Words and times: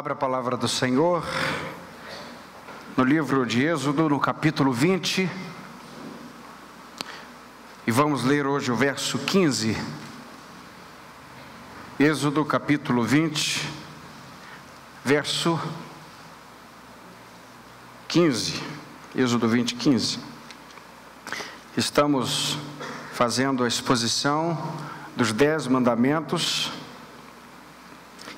Abra 0.00 0.14
a 0.14 0.16
palavra 0.16 0.56
do 0.56 0.66
Senhor 0.66 1.22
no 2.96 3.04
livro 3.04 3.44
de 3.44 3.62
Êxodo, 3.62 4.08
no 4.08 4.18
capítulo 4.18 4.72
20. 4.72 5.30
E 7.86 7.90
vamos 7.90 8.24
ler 8.24 8.46
hoje 8.46 8.72
o 8.72 8.74
verso 8.74 9.18
15. 9.18 9.76
Êxodo, 11.98 12.42
capítulo 12.46 13.04
20, 13.04 13.68
verso 15.04 15.60
15. 18.08 18.62
Êxodo 19.14 19.46
20, 19.46 19.74
15. 19.74 20.18
Estamos 21.76 22.56
fazendo 23.12 23.64
a 23.64 23.68
exposição 23.68 24.56
dos 25.14 25.30
Dez 25.30 25.66
Mandamentos 25.66 26.72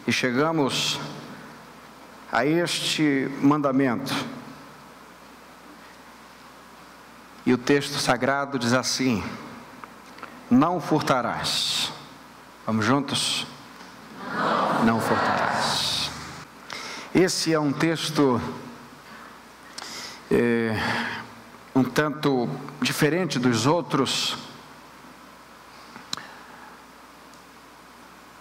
e 0.08 0.12
chegamos 0.12 0.98
a 2.32 2.46
este 2.46 3.30
mandamento. 3.42 4.14
E 7.44 7.52
o 7.52 7.58
texto 7.58 7.98
sagrado 7.98 8.58
diz 8.58 8.72
assim: 8.72 9.22
Não 10.50 10.80
furtarás. 10.80 11.92
Vamos 12.66 12.86
juntos? 12.86 13.46
Não, 14.84 15.00
furtarás. 15.00 16.10
Esse 17.14 17.52
é 17.52 17.60
um 17.60 17.72
texto 17.72 18.40
é, 20.30 20.74
um 21.74 21.84
tanto 21.84 22.48
diferente 22.80 23.38
dos 23.38 23.66
outros. 23.66 24.38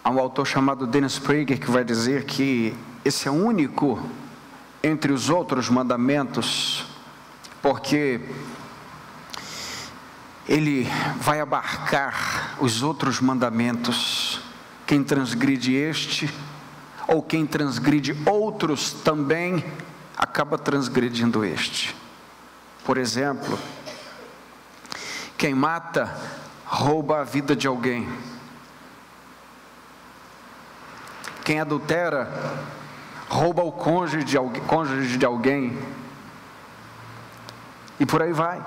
Há 0.04 0.10
um 0.10 0.20
autor 0.20 0.48
chamado 0.48 0.88
Dennis 0.88 1.20
Prager 1.20 1.60
que 1.60 1.70
vai 1.70 1.84
dizer 1.84 2.26
que 2.26 2.76
esse 3.06 3.28
é 3.28 3.32
único 3.32 4.02
entre 4.82 5.14
os 5.14 5.30
outros 5.30 5.70
mandamentos, 5.70 6.86
porque 7.62 8.20
ele 10.48 10.88
vai 11.20 11.40
abarcar 11.40 12.58
os 12.60 12.82
outros 12.82 13.22
mandamentos. 13.22 14.42
Quem 14.88 15.04
transgride 15.04 15.76
este, 15.76 16.34
ou 17.08 17.22
quem 17.22 17.46
transgride 17.46 18.18
outros 18.26 18.92
também, 18.92 19.64
acaba 20.18 20.58
transgredindo 20.58 21.46
este. 21.46 21.96
Por 22.84 22.98
exemplo, 22.98 23.58
quem 25.38 25.54
mata 25.54 26.20
rouba 26.66 27.22
a 27.22 27.24
vida 27.24 27.56
de 27.56 27.68
alguém. 27.68 28.08
Quem 31.52 31.60
adultera 31.60 32.32
rouba 33.28 33.62
o 33.62 33.74
cônjuge 33.74 34.24
de, 34.24 34.38
alguém, 34.38 34.64
cônjuge 34.64 35.18
de 35.18 35.26
alguém, 35.26 35.78
e 38.00 38.06
por 38.06 38.22
aí 38.22 38.32
vai. 38.32 38.64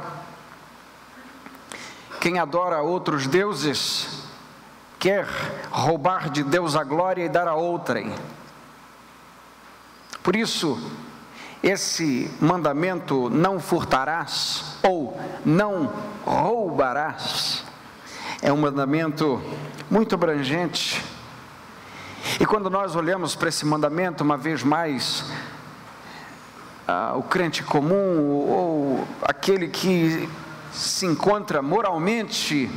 Quem 2.21 2.39
adora 2.39 2.83
outros 2.83 3.27
deuses 3.27 4.29
quer 4.99 5.27
roubar 5.71 6.29
de 6.29 6.45
Deus 6.45 6.77
a 6.77 6.85
glória 6.85 7.25
e 7.25 7.29
dar 7.31 7.49
a 7.49 7.55
outrem. 7.55 8.15
Por 10.23 10.37
isso, 10.37 10.79
esse 11.63 12.31
mandamento 12.39 13.31
não 13.31 13.61
furtarás 13.61 14.77
ou 14.83 15.19
não 15.43 15.91
roubarás 16.23 17.65
é 18.43 18.53
um 18.53 18.59
mandamento 18.59 19.43
muito 19.91 20.15
abrangente 20.15 21.14
e 22.41 22.47
quando 22.47 22.71
nós 22.71 22.97
olhamos 22.97 23.35
para 23.35 23.49
esse 23.49 23.65
mandamento, 23.67 24.25
uma 24.25 24.37
vez 24.37 24.63
mais, 24.63 25.25
ah, 26.87 27.13
o 27.17 27.23
crente 27.23 27.63
comum 27.63 28.19
ou 28.49 29.09
aquele 29.23 29.69
que 29.69 30.29
se 30.73 31.07
encontra 31.07 31.63
moralmente 31.63 32.71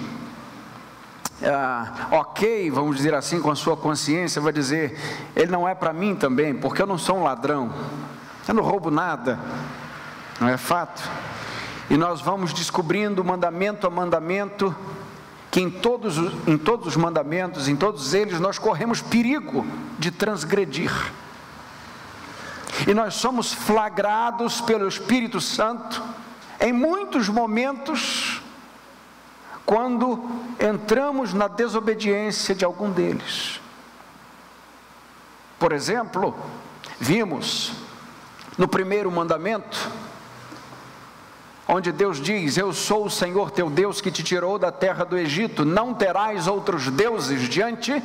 ah, 1.43 2.07
ok, 2.11 2.71
vamos 2.71 2.97
dizer 2.97 3.13
assim, 3.13 3.39
com 3.39 3.51
a 3.51 3.55
sua 3.55 3.77
consciência, 3.77 4.41
vai 4.41 4.51
dizer: 4.51 4.97
ele 5.35 5.51
não 5.51 5.67
é 5.67 5.75
para 5.75 5.93
mim 5.93 6.15
também, 6.15 6.55
porque 6.55 6.81
eu 6.81 6.87
não 6.87 6.97
sou 6.97 7.17
um 7.17 7.23
ladrão, 7.23 7.71
eu 8.47 8.53
não 8.53 8.63
roubo 8.63 8.89
nada, 8.89 9.39
não 10.39 10.47
é 10.47 10.57
fato? 10.57 11.07
E 11.89 11.95
nós 11.95 12.21
vamos 12.21 12.53
descobrindo 12.53 13.23
mandamento 13.23 13.85
a 13.85 13.89
mandamento 13.89 14.75
que 15.49 15.61
em 15.61 15.69
todos, 15.69 16.17
em 16.47 16.57
todos 16.57 16.87
os 16.87 16.95
mandamentos, 16.95 17.67
em 17.67 17.75
todos 17.75 18.13
eles, 18.13 18.39
nós 18.39 18.59
corremos 18.59 19.01
perigo 19.01 19.65
de 19.97 20.11
transgredir. 20.11 20.91
E 22.87 22.93
nós 22.93 23.15
somos 23.15 23.53
flagrados 23.53 24.61
pelo 24.61 24.87
Espírito 24.87 25.41
Santo 25.41 26.03
em 26.59 26.73
muitos 26.73 27.29
momentos, 27.29 28.41
quando 29.65 30.23
entramos 30.59 31.33
na 31.33 31.47
desobediência 31.47 32.55
de 32.55 32.63
algum 32.63 32.89
deles. 32.89 33.59
Por 35.59 35.71
exemplo, 35.73 36.35
vimos 36.99 37.73
no 38.57 38.67
primeiro 38.67 39.11
mandamento, 39.11 39.91
onde 41.67 41.91
Deus 41.91 42.21
diz: 42.21 42.57
Eu 42.57 42.71
sou 42.73 43.05
o 43.05 43.09
Senhor 43.09 43.51
teu 43.51 43.69
Deus 43.69 43.99
que 43.99 44.11
te 44.11 44.23
tirou 44.23 44.57
da 44.57 44.71
terra 44.71 45.03
do 45.03 45.17
Egito, 45.17 45.65
não 45.65 45.93
terás 45.93 46.47
outros 46.47 46.89
deuses 46.89 47.49
diante 47.49 48.01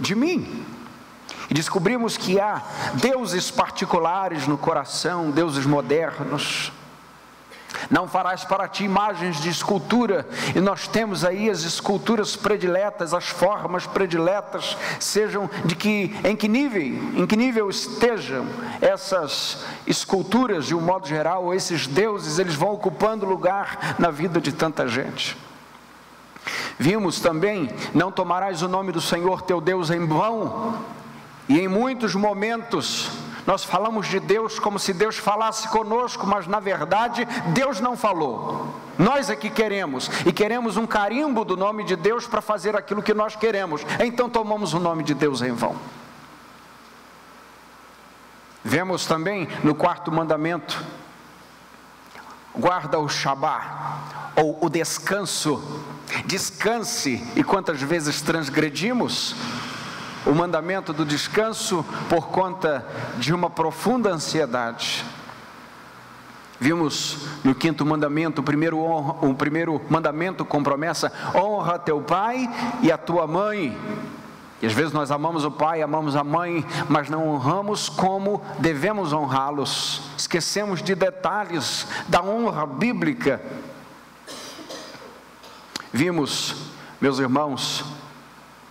de 0.00 0.14
mim. 0.14 0.64
E 1.50 1.54
descobrimos 1.54 2.16
que 2.16 2.40
há 2.40 2.62
deuses 2.94 3.50
particulares 3.50 4.46
no 4.46 4.56
coração, 4.56 5.30
deuses 5.30 5.66
modernos, 5.66 6.72
não 7.90 8.08
farás 8.08 8.44
para 8.44 8.68
ti 8.68 8.84
imagens 8.84 9.40
de 9.40 9.48
escultura, 9.48 10.26
e 10.54 10.60
nós 10.60 10.86
temos 10.88 11.24
aí 11.24 11.50
as 11.50 11.62
esculturas 11.62 12.36
prediletas, 12.36 13.14
as 13.14 13.28
formas 13.28 13.86
prediletas, 13.86 14.76
sejam 14.98 15.48
de 15.64 15.74
que 15.74 16.14
em 16.24 16.36
que 16.36 16.48
nível, 16.48 16.82
em 16.82 17.26
que 17.26 17.36
nível 17.36 17.68
estejam 17.68 18.46
essas 18.80 19.64
esculturas 19.86 20.66
de 20.66 20.74
um 20.74 20.80
modo 20.80 21.06
geral, 21.06 21.44
ou 21.44 21.54
esses 21.54 21.86
deuses, 21.86 22.38
eles 22.38 22.54
vão 22.54 22.72
ocupando 22.72 23.26
lugar 23.26 23.96
na 23.98 24.10
vida 24.10 24.40
de 24.40 24.52
tanta 24.52 24.86
gente. 24.86 25.36
Vimos 26.78 27.20
também, 27.20 27.70
não 27.94 28.10
tomarás 28.10 28.62
o 28.62 28.68
nome 28.68 28.92
do 28.92 29.00
Senhor 29.00 29.42
teu 29.42 29.60
Deus 29.60 29.90
em 29.90 30.06
vão, 30.06 30.78
e 31.48 31.60
em 31.60 31.68
muitos 31.68 32.14
momentos 32.14 33.10
nós 33.46 33.62
falamos 33.62 34.06
de 34.06 34.18
Deus 34.18 34.58
como 34.58 34.78
se 34.78 34.92
Deus 34.92 35.18
falasse 35.18 35.68
conosco, 35.68 36.26
mas 36.26 36.46
na 36.46 36.60
verdade 36.60 37.26
Deus 37.52 37.80
não 37.80 37.96
falou. 37.96 38.74
Nós 38.98 39.28
é 39.28 39.36
que 39.36 39.50
queremos 39.50 40.10
e 40.24 40.32
queremos 40.32 40.76
um 40.76 40.86
carimbo 40.86 41.44
do 41.44 41.56
nome 41.56 41.84
de 41.84 41.96
Deus 41.96 42.26
para 42.26 42.40
fazer 42.40 42.76
aquilo 42.76 43.02
que 43.02 43.12
nós 43.12 43.36
queremos. 43.36 43.84
Então 44.00 44.30
tomamos 44.30 44.72
o 44.72 44.78
nome 44.78 45.02
de 45.02 45.14
Deus 45.14 45.42
em 45.42 45.52
vão. 45.52 45.76
Vemos 48.62 49.04
também 49.04 49.46
no 49.62 49.74
quarto 49.74 50.10
mandamento: 50.10 50.82
guarda 52.54 52.98
o 52.98 53.08
Shabá, 53.08 54.32
ou 54.36 54.58
o 54.64 54.70
descanso. 54.70 55.62
Descanse, 56.24 57.26
e 57.36 57.42
quantas 57.42 57.82
vezes 57.82 58.22
transgredimos? 58.22 59.34
O 60.26 60.34
mandamento 60.34 60.92
do 60.92 61.04
descanso 61.04 61.84
por 62.08 62.28
conta 62.28 62.86
de 63.18 63.34
uma 63.34 63.50
profunda 63.50 64.10
ansiedade. 64.10 65.04
Vimos 66.58 67.26
no 67.42 67.54
quinto 67.54 67.84
mandamento, 67.84 68.40
o 68.40 68.44
primeiro, 68.44 68.78
honra, 68.78 69.26
o 69.26 69.34
primeiro 69.34 69.80
mandamento 69.90 70.44
com 70.44 70.62
promessa: 70.62 71.12
honra 71.34 71.78
teu 71.78 72.00
pai 72.00 72.48
e 72.80 72.90
a 72.90 72.96
tua 72.96 73.26
mãe. 73.26 73.76
E 74.62 74.66
às 74.66 74.72
vezes 74.72 74.92
nós 74.92 75.10
amamos 75.10 75.44
o 75.44 75.50
pai, 75.50 75.82
amamos 75.82 76.16
a 76.16 76.24
mãe, 76.24 76.64
mas 76.88 77.10
não 77.10 77.28
honramos 77.28 77.88
como 77.88 78.40
devemos 78.58 79.12
honrá-los. 79.12 80.00
Esquecemos 80.16 80.82
de 80.82 80.94
detalhes 80.94 81.86
da 82.08 82.22
honra 82.22 82.64
bíblica. 82.64 83.42
Vimos, 85.92 86.56
meus 87.00 87.18
irmãos, 87.18 87.84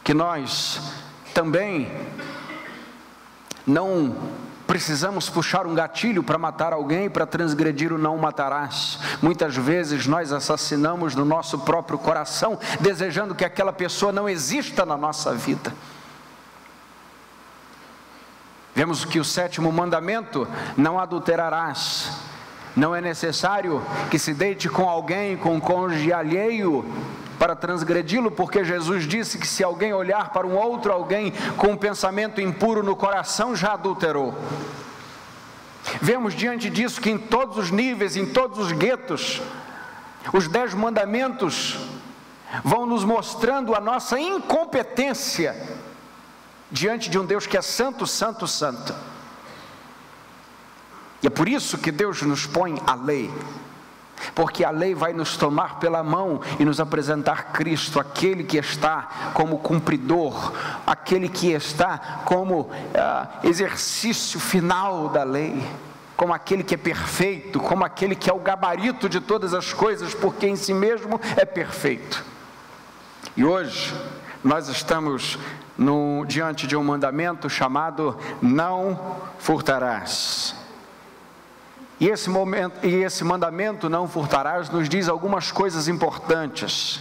que 0.04 0.14
nós 0.14 1.03
também 1.34 1.92
não 3.66 4.16
precisamos 4.68 5.30
puxar 5.30 5.68
um 5.68 5.76
gatilho 5.76 6.24
para 6.24 6.38
matar 6.38 6.74
alguém, 6.74 7.10
para 7.10 7.26
transgredir 7.26 7.92
o 7.92 7.98
não 7.98 8.18
matarás. 8.18 9.00
Muitas 9.22 9.56
vezes 9.56 10.08
nós 10.08 10.32
assassinamos 10.32 11.16
no 11.16 11.26
nosso 11.26 11.60
próprio 11.60 11.98
coração, 11.98 12.58
desejando 12.80 13.36
que 13.36 13.46
aquela 13.46 13.74
pessoa 13.74 14.12
não 14.12 14.28
exista 14.28 14.86
na 14.86 14.98
nossa 14.98 15.34
vida. 15.34 15.74
Vemos 18.74 19.06
que 19.06 19.20
o 19.20 19.24
sétimo 19.24 19.72
mandamento: 19.72 20.48
não 20.76 21.00
adulterarás. 21.00 22.12
Não 22.76 22.96
é 22.96 23.00
necessário 23.00 23.84
que 24.10 24.18
se 24.18 24.34
deite 24.34 24.68
com 24.68 24.90
alguém, 24.90 25.38
com 25.38 25.54
um 25.54 25.60
cônjuge 25.60 26.12
alheio, 26.12 26.84
para 27.38 27.56
transgredi-lo, 27.56 28.32
porque 28.32 28.64
Jesus 28.64 29.08
disse 29.08 29.38
que 29.38 29.48
se 29.48 29.64
alguém 29.64 29.94
olhar 29.94 30.32
para 30.32 30.48
um 30.48 30.56
outro 30.56 30.92
alguém 30.92 31.32
com 31.58 31.68
um 31.68 31.78
pensamento 31.78 32.40
impuro 32.40 32.84
no 32.84 32.96
coração, 32.96 33.56
já 33.56 33.74
adulterou. 33.74 34.34
Vemos 36.02 36.34
diante 36.34 36.70
disso 36.70 37.02
que 37.02 37.10
em 37.10 37.18
todos 37.18 37.58
os 37.58 37.72
níveis, 37.72 38.16
em 38.16 38.26
todos 38.26 38.58
os 38.58 38.72
guetos, 38.72 39.42
os 40.32 40.48
dez 40.48 40.74
mandamentos 40.74 41.78
vão 42.64 42.86
nos 42.86 43.04
mostrando 43.04 43.76
a 43.76 43.80
nossa 43.80 44.20
incompetência 44.20 45.56
diante 46.72 47.10
de 47.10 47.20
um 47.20 47.26
Deus 47.26 47.46
que 47.46 47.58
é 47.58 47.62
santo, 47.62 48.08
santo, 48.08 48.48
santo. 48.48 48.96
E 51.22 51.28
é 51.28 51.30
por 51.30 51.48
isso 51.48 51.78
que 51.78 51.92
Deus 51.92 52.22
nos 52.22 52.46
põe 52.46 52.82
a 52.86 52.96
lei, 52.96 53.32
porque 54.34 54.64
a 54.64 54.72
lei 54.72 54.94
vai 54.96 55.14
nos 55.14 55.38
tomar 55.38 55.80
pela 55.80 56.04
mão 56.04 56.42
e 56.60 56.66
nos 56.66 56.80
apresentar 56.80 57.54
Cristo, 57.54 58.00
aquele 58.00 58.44
que 58.44 58.58
está 58.58 59.32
como 59.34 59.60
cumpridor, 59.60 60.54
aquele 60.86 61.30
que 61.30 61.52
está 61.52 62.22
como 62.26 62.70
ah, 62.96 63.28
exercício 63.44 64.40
final 64.40 65.10
da 65.10 65.24
lei 65.24 65.62
como 66.16 66.34
aquele 66.34 66.64
que 66.64 66.76
é 66.76 66.78
perfeito, 66.78 67.60
como 67.60 67.84
aquele 67.84 68.16
que 68.16 68.30
é 68.30 68.34
o 68.34 68.40
gabarito 68.40 69.10
de 69.10 69.20
todas 69.20 69.54
as 69.54 69.74
coisas, 69.74 70.14
porque 70.14 70.48
em 70.48 70.56
si 70.56 70.74
mesmo 70.74 71.20
é 71.36 71.44
perfeito. 71.44 72.24
E 73.36 73.44
hoje 73.44 73.94
nós 74.44 74.70
estamos 74.70 75.40
no, 75.78 76.24
diante 76.26 76.68
de 76.68 76.76
um 76.76 76.84
mandamento 76.84 77.50
chamado 77.50 78.18
não 78.42 79.18
furtarás. 79.40 80.56
E 82.04 82.10
esse, 82.10 82.30
momento, 82.30 82.86
e 82.86 82.96
esse 82.96 83.24
mandamento 83.24 83.88
não 83.88 84.10
furtarás 84.10 84.70
nos 84.70 84.90
diz 84.90 85.08
algumas 85.08 85.54
coisas 85.54 85.88
importantes. 85.88 87.00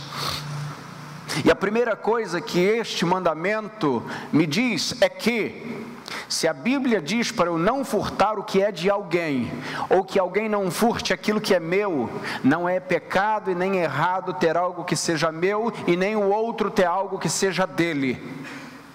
E 1.44 1.50
a 1.50 1.56
primeira 1.56 1.96
coisa 1.96 2.40
que 2.40 2.60
este 2.60 3.04
mandamento 3.04 4.00
me 4.32 4.46
diz 4.46 4.94
é 5.02 5.08
que 5.08 5.84
se 6.28 6.46
a 6.46 6.52
Bíblia 6.52 7.02
diz 7.02 7.32
para 7.32 7.48
eu 7.48 7.58
não 7.58 7.84
furtar 7.84 8.38
o 8.38 8.44
que 8.44 8.62
é 8.62 8.70
de 8.70 8.88
alguém, 8.88 9.50
ou 9.90 10.04
que 10.04 10.20
alguém 10.20 10.48
não 10.48 10.70
furte 10.70 11.12
aquilo 11.12 11.40
que 11.40 11.52
é 11.52 11.58
meu, 11.58 12.08
não 12.44 12.68
é 12.68 12.78
pecado 12.78 13.50
e 13.50 13.56
nem 13.56 13.78
errado 13.78 14.32
ter 14.34 14.56
algo 14.56 14.84
que 14.84 14.94
seja 14.94 15.32
meu 15.32 15.72
e 15.84 15.96
nem 15.96 16.14
o 16.14 16.30
outro 16.30 16.70
ter 16.70 16.86
algo 16.86 17.18
que 17.18 17.28
seja 17.28 17.66
dele. 17.66 18.22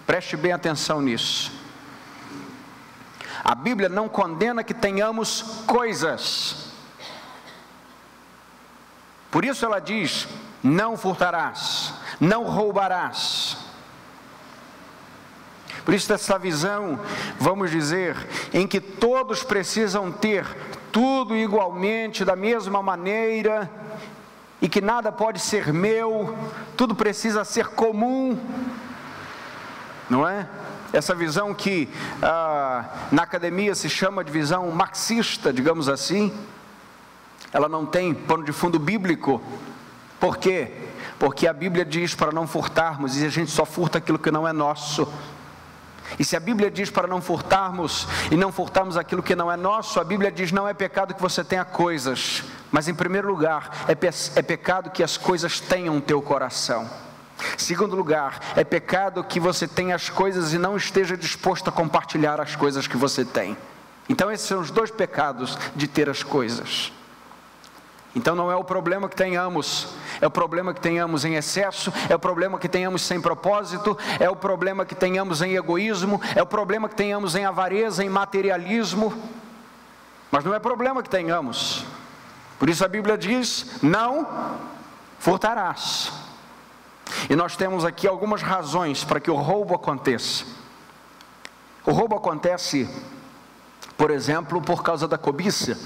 Preste 0.06 0.38
bem 0.38 0.54
atenção 0.54 1.02
nisso. 1.02 1.67
A 3.48 3.56
Bíblia 3.56 3.88
não 3.88 4.10
condena 4.10 4.62
que 4.62 4.74
tenhamos 4.74 5.64
coisas. 5.66 6.74
Por 9.32 9.46
isso 9.46 9.66
ela 9.66 9.80
diz: 9.80 10.28
não 10.62 10.98
furtarás, 10.98 11.94
não 12.20 12.44
roubarás. 12.44 13.56
Por 15.86 15.94
isso, 15.94 16.12
essa 16.12 16.38
visão, 16.38 17.00
vamos 17.40 17.72
dizer, 17.72 18.18
em 18.54 18.68
que 18.68 18.82
todos 18.82 19.42
precisam 19.44 20.12
ter 20.12 20.46
tudo 20.92 21.34
igualmente, 21.34 22.26
da 22.26 22.36
mesma 22.36 22.84
maneira, 22.84 23.72
e 24.62 24.68
que 24.68 24.82
nada 24.82 25.10
pode 25.10 25.40
ser 25.40 25.72
meu, 25.72 26.38
tudo 26.76 26.94
precisa 26.94 27.46
ser 27.46 27.68
comum, 27.68 28.38
não 30.10 30.28
é? 30.28 30.50
Essa 30.94 31.14
visão 31.14 31.54
que 31.54 31.90
ah, 32.22 32.86
na 33.12 33.24
academia 33.24 33.76
se 33.76 33.90
chama 33.90 34.24
de 34.24 34.32
visão 34.32 34.70
marxista, 34.72 35.52
digamos 35.52 35.90
assim, 35.90 36.34
ela 37.52 37.68
não 37.68 37.86
tem 37.86 38.14
pano 38.14 38.44
de 38.44 38.52
fundo 38.52 38.80
bíblico, 38.80 39.42
por 40.20 40.38
quê? 40.38 40.72
Porque 41.20 41.48
a 41.48 41.54
Bíblia 41.54 41.86
diz 41.86 42.16
para 42.16 42.32
não 42.32 42.48
furtarmos 42.48 43.20
e 43.20 43.26
a 43.26 43.30
gente 43.30 43.52
só 43.52 43.66
furta 43.66 43.98
aquilo 43.98 44.20
que 44.20 44.32
não 44.32 44.48
é 44.48 44.54
nosso. 44.54 45.12
E 46.18 46.24
se 46.24 46.36
a 46.36 46.40
Bíblia 46.40 46.72
diz 46.72 46.90
para 46.90 47.08
não 47.08 47.22
furtarmos 47.22 48.08
e 48.32 48.38
não 48.38 48.52
furtarmos 48.52 48.96
aquilo 48.96 49.22
que 49.22 49.36
não 49.36 49.52
é 49.52 49.58
nosso, 49.58 50.00
a 50.00 50.04
Bíblia 50.04 50.32
diz 50.32 50.52
não 50.52 50.68
é 50.68 50.74
pecado 50.74 51.14
que 51.14 51.22
você 51.22 51.44
tenha 51.44 51.66
coisas, 51.66 52.44
mas 52.72 52.88
em 52.88 52.94
primeiro 52.94 53.28
lugar 53.28 53.86
é, 53.88 53.94
pe 53.94 54.08
é 54.08 54.42
pecado 54.42 54.90
que 54.90 55.04
as 55.04 55.18
coisas 55.18 55.60
tenham 55.60 56.00
teu 56.00 56.22
coração. 56.22 56.90
Segundo 57.58 57.96
lugar, 57.96 58.40
é 58.56 58.64
pecado 58.64 59.24
que 59.24 59.40
você 59.40 59.68
tenha 59.68 59.96
as 59.96 60.10
coisas 60.10 60.54
e 60.54 60.58
não 60.58 60.76
esteja 60.76 61.16
disposto 61.16 61.70
a 61.70 61.72
compartilhar 61.72 62.42
as 62.42 62.56
coisas 62.56 62.88
que 62.88 62.98
você 62.98 63.24
tem. 63.24 63.58
Então, 64.10 64.32
esses 64.32 64.48
são 64.48 64.60
os 64.60 64.72
dois 64.72 64.90
pecados 64.90 65.58
de 65.76 65.88
ter 65.88 66.10
as 66.10 66.24
coisas. 66.24 66.92
Então 68.18 68.36
não 68.36 68.52
é 68.52 68.56
o 68.56 68.64
problema 68.64 69.08
que 69.08 69.16
tenhamos, 69.16 69.90
é 70.20 70.26
o 70.26 70.32
problema 70.32 70.74
que 70.74 70.82
tenhamos 70.82 71.24
em 71.24 71.36
excesso, 71.36 71.94
é 72.10 72.16
o 72.16 72.20
problema 72.20 72.58
que 72.58 72.68
tenhamos 72.68 73.04
sem 73.04 73.22
propósito, 73.22 73.96
é 74.20 74.28
o 74.28 74.36
problema 74.36 74.84
que 74.86 74.96
tenhamos 74.96 75.44
em 75.44 75.56
egoísmo, 75.56 76.20
é 76.36 76.42
o 76.42 76.46
problema 76.46 76.90
que 76.90 76.96
tenhamos 76.96 77.36
em 77.36 77.46
avareza, 77.46 78.04
em 78.04 78.10
materialismo, 78.10 79.14
mas 80.32 80.44
não 80.44 80.52
é 80.56 80.58
problema 80.58 81.04
que 81.04 81.10
tenhamos. 81.12 81.86
Por 82.58 82.70
isso 82.70 82.84
a 82.84 82.88
Bíblia 82.88 83.16
diz: 83.20 83.78
não 83.84 84.58
furtarás. 85.20 86.12
E 87.30 87.36
nós 87.36 87.56
temos 87.56 87.84
aqui 87.86 88.08
algumas 88.08 88.42
razões 88.42 89.04
para 89.04 89.20
que 89.20 89.32
o 89.32 89.36
roubo 89.36 89.76
aconteça. 89.76 90.46
O 91.86 91.92
roubo 91.92 92.16
acontece, 92.16 92.90
por 93.98 94.12
exemplo, 94.12 94.62
por 94.62 94.84
causa 94.84 95.08
da 95.08 95.18
cobiça. 95.18 95.78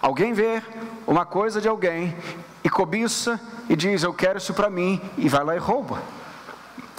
Alguém 0.00 0.32
vê 0.32 0.62
uma 1.06 1.24
coisa 1.24 1.60
de 1.60 1.68
alguém 1.68 2.16
e 2.62 2.68
cobiça 2.68 3.40
e 3.68 3.74
diz: 3.74 4.02
Eu 4.02 4.12
quero 4.12 4.38
isso 4.38 4.54
para 4.54 4.68
mim, 4.68 5.00
e 5.16 5.28
vai 5.28 5.44
lá 5.44 5.56
e 5.56 5.58
rouba. 5.58 6.02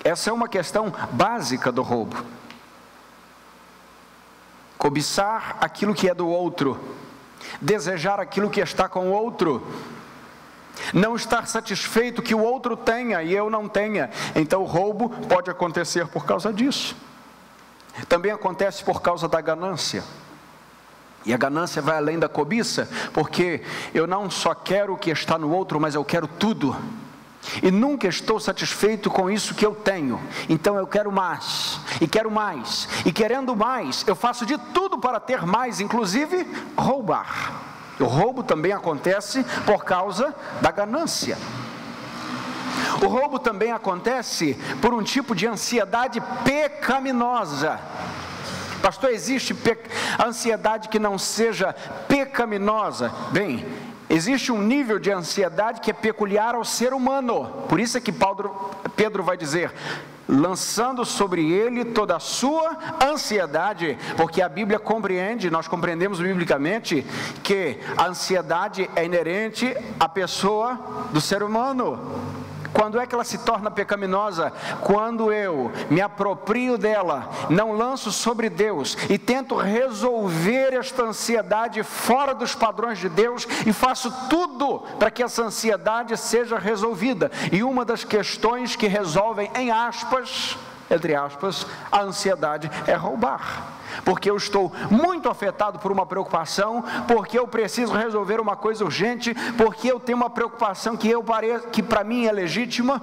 Essa 0.03 0.29
é 0.29 0.33
uma 0.33 0.47
questão 0.47 0.93
básica 1.11 1.71
do 1.71 1.81
roubo. 1.81 2.15
Cobiçar 4.77 5.57
aquilo 5.59 5.93
que 5.93 6.09
é 6.09 6.13
do 6.13 6.27
outro, 6.27 6.79
desejar 7.61 8.19
aquilo 8.19 8.49
que 8.49 8.59
está 8.59 8.87
com 8.87 9.09
o 9.09 9.11
outro, 9.11 9.65
não 10.93 11.15
estar 11.15 11.47
satisfeito 11.47 12.21
que 12.21 12.35
o 12.35 12.41
outro 12.41 12.75
tenha 12.75 13.23
e 13.23 13.33
eu 13.33 13.49
não 13.49 13.67
tenha. 13.67 14.09
Então 14.35 14.61
o 14.61 14.65
roubo 14.65 15.09
pode 15.27 15.49
acontecer 15.49 16.07
por 16.07 16.25
causa 16.25 16.51
disso. 16.53 16.95
Também 18.07 18.31
acontece 18.31 18.83
por 18.83 19.01
causa 19.01 19.27
da 19.27 19.41
ganância. 19.41 20.03
E 21.25 21.33
a 21.33 21.37
ganância 21.37 21.81
vai 21.81 21.97
além 21.97 22.17
da 22.17 22.29
cobiça, 22.29 22.89
porque 23.11 23.61
eu 23.93 24.07
não 24.07 24.29
só 24.29 24.53
quero 24.53 24.93
o 24.93 24.97
que 24.97 25.09
está 25.09 25.37
no 25.37 25.51
outro, 25.51 25.79
mas 25.79 25.95
eu 25.95 26.05
quero 26.05 26.27
tudo. 26.27 26.75
E 27.61 27.71
nunca 27.71 28.07
estou 28.07 28.39
satisfeito 28.39 29.09
com 29.09 29.29
isso 29.29 29.55
que 29.55 29.65
eu 29.65 29.73
tenho. 29.73 30.21
Então 30.47 30.77
eu 30.77 30.87
quero 30.87 31.11
mais, 31.11 31.79
e 31.99 32.07
quero 32.07 32.29
mais, 32.31 32.87
e 33.05 33.11
querendo 33.11 33.55
mais, 33.55 34.05
eu 34.07 34.15
faço 34.15 34.45
de 34.45 34.57
tudo 34.73 34.99
para 34.99 35.19
ter 35.19 35.45
mais, 35.45 35.79
inclusive 35.79 36.45
roubar. 36.77 37.76
O 37.99 38.05
roubo 38.05 38.43
também 38.43 38.71
acontece 38.71 39.43
por 39.65 39.83
causa 39.83 40.33
da 40.61 40.71
ganância. 40.71 41.37
O 43.01 43.07
roubo 43.07 43.39
também 43.39 43.71
acontece 43.71 44.57
por 44.81 44.93
um 44.93 45.03
tipo 45.03 45.35
de 45.35 45.47
ansiedade 45.47 46.21
pecaminosa. 46.43 47.79
Pastor, 48.81 49.11
existe 49.11 49.55
ansiedade 50.23 50.89
que 50.89 50.99
não 50.99 51.17
seja 51.17 51.73
pecaminosa? 52.07 53.11
Bem, 53.31 53.65
existe 54.09 54.51
um 54.51 54.61
nível 54.61 54.99
de 54.99 55.11
ansiedade 55.11 55.81
que 55.81 55.91
é 55.91 55.93
peculiar 55.93 56.55
ao 56.55 56.63
ser 56.63 56.93
humano. 56.93 57.65
Por 57.67 57.79
isso 57.79 57.97
é 57.97 58.01
que 58.01 58.13
Pedro 58.95 59.23
vai 59.23 59.35
dizer: 59.35 59.73
lançando 60.27 61.05
sobre 61.05 61.51
ele 61.51 61.85
toda 61.85 62.15
a 62.15 62.19
sua 62.19 62.77
ansiedade, 63.03 63.97
porque 64.15 64.41
a 64.41 64.49
Bíblia 64.49 64.79
compreende, 64.79 65.49
nós 65.49 65.67
compreendemos 65.67 66.19
biblicamente 66.19 67.05
que 67.43 67.79
a 67.95 68.07
ansiedade 68.07 68.89
é 68.95 69.05
inerente 69.05 69.75
à 69.99 70.09
pessoa 70.09 71.07
do 71.11 71.21
ser 71.21 71.43
humano. 71.43 71.99
Quando 72.77 72.99
é 72.99 73.07
que 73.07 73.15
ela 73.15 73.23
se 73.23 73.39
torna 73.39 73.71
pecaminosa? 73.71 74.53
Quando 74.81 75.33
eu 75.33 75.71
me 75.89 75.99
aproprio 75.99 76.77
dela, 76.77 77.27
não 77.49 77.71
lanço 77.71 78.11
sobre 78.11 78.51
Deus 78.51 78.95
e 79.09 79.17
tento 79.17 79.55
resolver 79.55 80.75
esta 80.75 81.01
ansiedade 81.01 81.81
fora 81.81 82.35
dos 82.35 82.53
padrões 82.53 82.99
de 82.99 83.09
Deus 83.09 83.47
e 83.65 83.73
faço 83.73 84.13
tudo 84.29 84.83
para 84.99 85.09
que 85.09 85.23
essa 85.23 85.41
ansiedade 85.41 86.15
seja 86.17 86.59
resolvida. 86.59 87.31
E 87.51 87.63
uma 87.63 87.83
das 87.83 88.03
questões 88.03 88.75
que 88.75 88.85
resolvem, 88.85 89.49
em 89.55 89.71
aspas, 89.71 90.55
entre 90.89 91.15
aspas, 91.15 91.65
a 91.91 92.01
ansiedade 92.01 92.69
é 92.85 92.93
roubar 92.93 93.77
porque 94.03 94.29
eu 94.29 94.37
estou 94.37 94.71
muito 94.89 95.29
afetado 95.29 95.79
por 95.79 95.91
uma 95.91 96.05
preocupação, 96.05 96.83
porque 97.07 97.37
eu 97.37 97.47
preciso 97.47 97.93
resolver 97.93 98.39
uma 98.39 98.55
coisa 98.55 98.83
urgente, 98.83 99.33
porque 99.57 99.91
eu 99.91 99.99
tenho 99.99 100.17
uma 100.17 100.29
preocupação 100.29 100.95
que 100.95 101.09
eu 101.09 101.23
que 101.71 101.81
para 101.81 102.03
mim 102.03 102.25
é 102.25 102.31
legítima, 102.31 103.01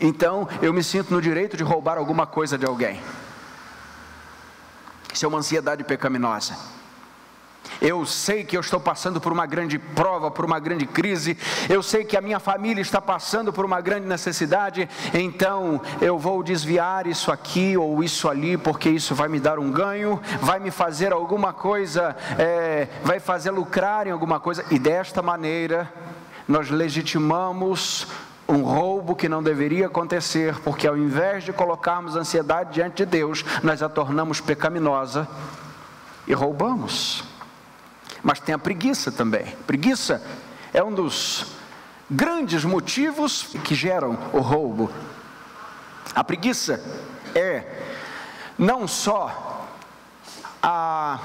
então 0.00 0.48
eu 0.62 0.72
me 0.72 0.82
sinto 0.82 1.12
no 1.12 1.20
direito 1.20 1.56
de 1.56 1.62
roubar 1.62 1.98
alguma 1.98 2.26
coisa 2.26 2.58
de 2.58 2.66
alguém. 2.66 3.00
Isso 5.12 5.24
é 5.24 5.28
uma 5.28 5.38
ansiedade 5.38 5.84
pecaminosa. 5.84 6.56
Eu 7.84 8.06
sei 8.06 8.44
que 8.44 8.56
eu 8.56 8.62
estou 8.62 8.80
passando 8.80 9.20
por 9.20 9.30
uma 9.30 9.44
grande 9.44 9.78
prova, 9.78 10.30
por 10.30 10.42
uma 10.42 10.58
grande 10.58 10.86
crise. 10.86 11.36
Eu 11.68 11.82
sei 11.82 12.02
que 12.02 12.16
a 12.16 12.20
minha 12.22 12.40
família 12.40 12.80
está 12.80 12.98
passando 12.98 13.52
por 13.52 13.62
uma 13.62 13.78
grande 13.82 14.06
necessidade. 14.06 14.88
Então 15.12 15.82
eu 16.00 16.18
vou 16.18 16.42
desviar 16.42 17.06
isso 17.06 17.30
aqui 17.30 17.76
ou 17.76 18.02
isso 18.02 18.26
ali, 18.26 18.56
porque 18.56 18.88
isso 18.88 19.14
vai 19.14 19.28
me 19.28 19.38
dar 19.38 19.58
um 19.58 19.70
ganho, 19.70 20.18
vai 20.40 20.58
me 20.58 20.70
fazer 20.70 21.12
alguma 21.12 21.52
coisa, 21.52 22.16
é, 22.38 22.88
vai 23.04 23.20
fazer 23.20 23.50
lucrar 23.50 24.06
em 24.06 24.10
alguma 24.10 24.40
coisa. 24.40 24.64
E 24.70 24.78
desta 24.78 25.20
maneira 25.20 25.92
nós 26.48 26.70
legitimamos 26.70 28.06
um 28.48 28.62
roubo 28.62 29.14
que 29.14 29.28
não 29.28 29.42
deveria 29.42 29.88
acontecer, 29.88 30.58
porque 30.60 30.86
ao 30.86 30.96
invés 30.96 31.44
de 31.44 31.52
colocarmos 31.52 32.16
ansiedade 32.16 32.72
diante 32.72 33.04
de 33.04 33.06
Deus, 33.06 33.44
nós 33.62 33.82
a 33.82 33.90
tornamos 33.90 34.40
pecaminosa 34.40 35.28
e 36.26 36.32
roubamos. 36.32 37.33
Mas 38.24 38.40
tem 38.40 38.54
a 38.54 38.58
preguiça 38.58 39.12
também. 39.12 39.54
Preguiça 39.66 40.24
é 40.72 40.82
um 40.82 40.92
dos 40.92 41.44
grandes 42.10 42.64
motivos 42.64 43.54
que 43.62 43.74
geram 43.74 44.18
o 44.32 44.40
roubo. 44.40 44.90
A 46.14 46.24
preguiça 46.24 46.82
é 47.34 47.82
não 48.58 48.88
só 48.88 49.68
a 50.62 51.18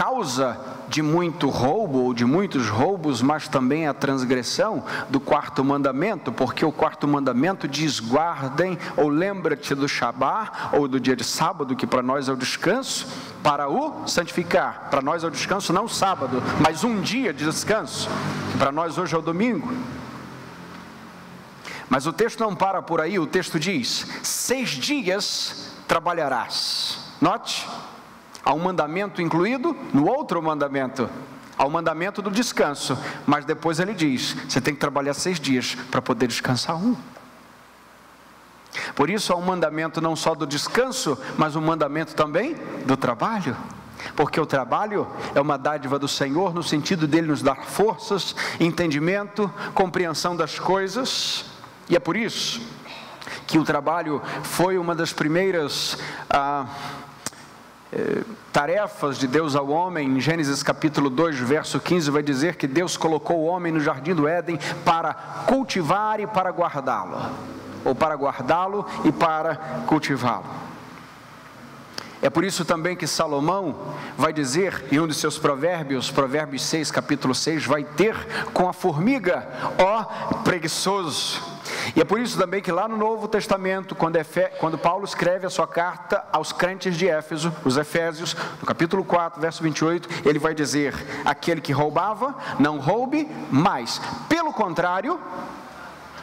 causa 0.00 0.58
de 0.88 1.02
muito 1.02 1.50
roubo 1.50 2.04
ou 2.04 2.14
de 2.14 2.24
muitos 2.24 2.70
roubos, 2.70 3.20
mas 3.20 3.46
também 3.46 3.86
a 3.86 3.92
transgressão 3.92 4.82
do 5.10 5.20
quarto 5.20 5.62
mandamento, 5.62 6.32
porque 6.32 6.64
o 6.64 6.72
quarto 6.72 7.06
mandamento 7.06 7.68
diz: 7.68 8.00
guardem 8.00 8.78
ou 8.96 9.10
lembra-te 9.10 9.74
do 9.74 9.86
Shabá 9.86 10.70
ou 10.72 10.88
do 10.88 10.98
dia 10.98 11.14
de 11.14 11.22
sábado, 11.22 11.76
que 11.76 11.86
para 11.86 12.02
nós 12.02 12.30
é 12.30 12.32
o 12.32 12.36
descanso, 12.36 13.06
para 13.42 13.68
o 13.68 14.08
santificar. 14.08 14.88
Para 14.90 15.02
nós 15.02 15.22
é 15.22 15.26
o 15.26 15.30
descanso 15.30 15.70
não 15.70 15.86
sábado, 15.86 16.42
mas 16.62 16.82
um 16.82 17.02
dia 17.02 17.30
de 17.30 17.44
descanso, 17.44 18.08
que 18.52 18.56
para 18.56 18.72
nós 18.72 18.96
hoje 18.96 19.14
é 19.14 19.18
o 19.18 19.22
domingo. 19.22 19.70
Mas 21.90 22.06
o 22.06 22.12
texto 22.12 22.40
não 22.40 22.56
para 22.56 22.80
por 22.80 23.02
aí, 23.02 23.18
o 23.18 23.26
texto 23.26 23.60
diz: 23.60 24.06
seis 24.22 24.70
dias 24.70 25.74
trabalharás. 25.86 27.00
Note, 27.20 27.68
Há 28.44 28.54
um 28.54 28.58
mandamento 28.58 29.20
incluído 29.20 29.76
no 29.92 30.06
outro 30.08 30.42
mandamento. 30.42 31.08
Há 31.56 31.66
o 31.66 31.70
mandamento 31.70 32.22
do 32.22 32.30
descanso. 32.30 32.98
Mas 33.26 33.44
depois 33.44 33.78
ele 33.80 33.92
diz: 33.92 34.34
você 34.48 34.60
tem 34.60 34.74
que 34.74 34.80
trabalhar 34.80 35.14
seis 35.14 35.38
dias 35.38 35.76
para 35.90 36.00
poder 36.00 36.26
descansar 36.26 36.76
um. 36.76 36.96
Por 38.94 39.10
isso 39.10 39.32
há 39.32 39.36
um 39.36 39.42
mandamento 39.42 40.00
não 40.00 40.14
só 40.14 40.34
do 40.34 40.46
descanso, 40.46 41.18
mas 41.36 41.56
um 41.56 41.60
mandamento 41.60 42.14
também 42.14 42.56
do 42.86 42.96
trabalho. 42.96 43.56
Porque 44.16 44.40
o 44.40 44.46
trabalho 44.46 45.06
é 45.34 45.40
uma 45.40 45.58
dádiva 45.58 45.98
do 45.98 46.08
Senhor 46.08 46.54
no 46.54 46.62
sentido 46.62 47.06
dele 47.06 47.26
nos 47.26 47.42
dar 47.42 47.64
forças, 47.64 48.34
entendimento, 48.58 49.52
compreensão 49.74 50.34
das 50.34 50.58
coisas. 50.58 51.44
E 51.88 51.96
é 51.96 52.00
por 52.00 52.16
isso 52.16 52.60
que 53.46 53.58
o 53.58 53.64
trabalho 53.64 54.22
foi 54.44 54.78
uma 54.78 54.94
das 54.94 55.12
primeiras. 55.12 55.98
Ah, 56.28 56.66
tarefas 58.52 59.18
de 59.18 59.26
Deus 59.26 59.56
ao 59.56 59.68
homem, 59.68 60.08
em 60.08 60.20
Gênesis 60.20 60.62
capítulo 60.62 61.10
2, 61.10 61.38
verso 61.40 61.80
15, 61.80 62.10
vai 62.10 62.22
dizer 62.22 62.56
que 62.56 62.66
Deus 62.66 62.96
colocou 62.96 63.38
o 63.38 63.46
homem 63.46 63.72
no 63.72 63.80
jardim 63.80 64.14
do 64.14 64.28
Éden 64.28 64.58
para 64.84 65.12
cultivar 65.46 66.20
e 66.20 66.26
para 66.26 66.50
guardá-lo, 66.50 67.18
ou 67.84 67.94
para 67.94 68.14
guardá-lo 68.14 68.86
e 69.04 69.10
para 69.10 69.56
cultivá-lo. 69.86 70.60
É 72.22 72.28
por 72.28 72.44
isso 72.44 72.66
também 72.66 72.94
que 72.94 73.06
Salomão 73.06 73.74
vai 74.16 74.32
dizer 74.32 74.84
em 74.92 75.00
um 75.00 75.06
de 75.06 75.14
seus 75.14 75.38
provérbios, 75.38 76.10
Provérbios 76.10 76.62
6, 76.64 76.90
capítulo 76.90 77.34
6, 77.34 77.64
vai 77.64 77.82
ter 77.82 78.14
com 78.52 78.68
a 78.68 78.74
formiga, 78.74 79.48
ó 79.78 80.04
preguiçoso, 80.44 81.40
e 81.94 82.00
é 82.00 82.04
por 82.04 82.20
isso 82.20 82.38
também 82.38 82.62
que 82.62 82.72
lá 82.72 82.86
no 82.86 82.96
Novo 82.96 83.28
Testamento, 83.28 83.94
quando, 83.94 84.16
Efe, 84.16 84.48
quando 84.58 84.78
Paulo 84.78 85.04
escreve 85.04 85.46
a 85.46 85.50
sua 85.50 85.66
carta 85.66 86.24
aos 86.32 86.52
crentes 86.52 86.96
de 86.96 87.08
Éfeso, 87.08 87.52
os 87.64 87.76
Efésios, 87.76 88.36
no 88.60 88.66
capítulo 88.66 89.04
4, 89.04 89.40
verso 89.40 89.62
28, 89.62 90.28
ele 90.28 90.38
vai 90.38 90.54
dizer: 90.54 90.94
Aquele 91.24 91.60
que 91.60 91.72
roubava, 91.72 92.34
não 92.58 92.78
roube 92.78 93.28
mais. 93.50 94.00
Pelo 94.28 94.52
contrário, 94.52 95.18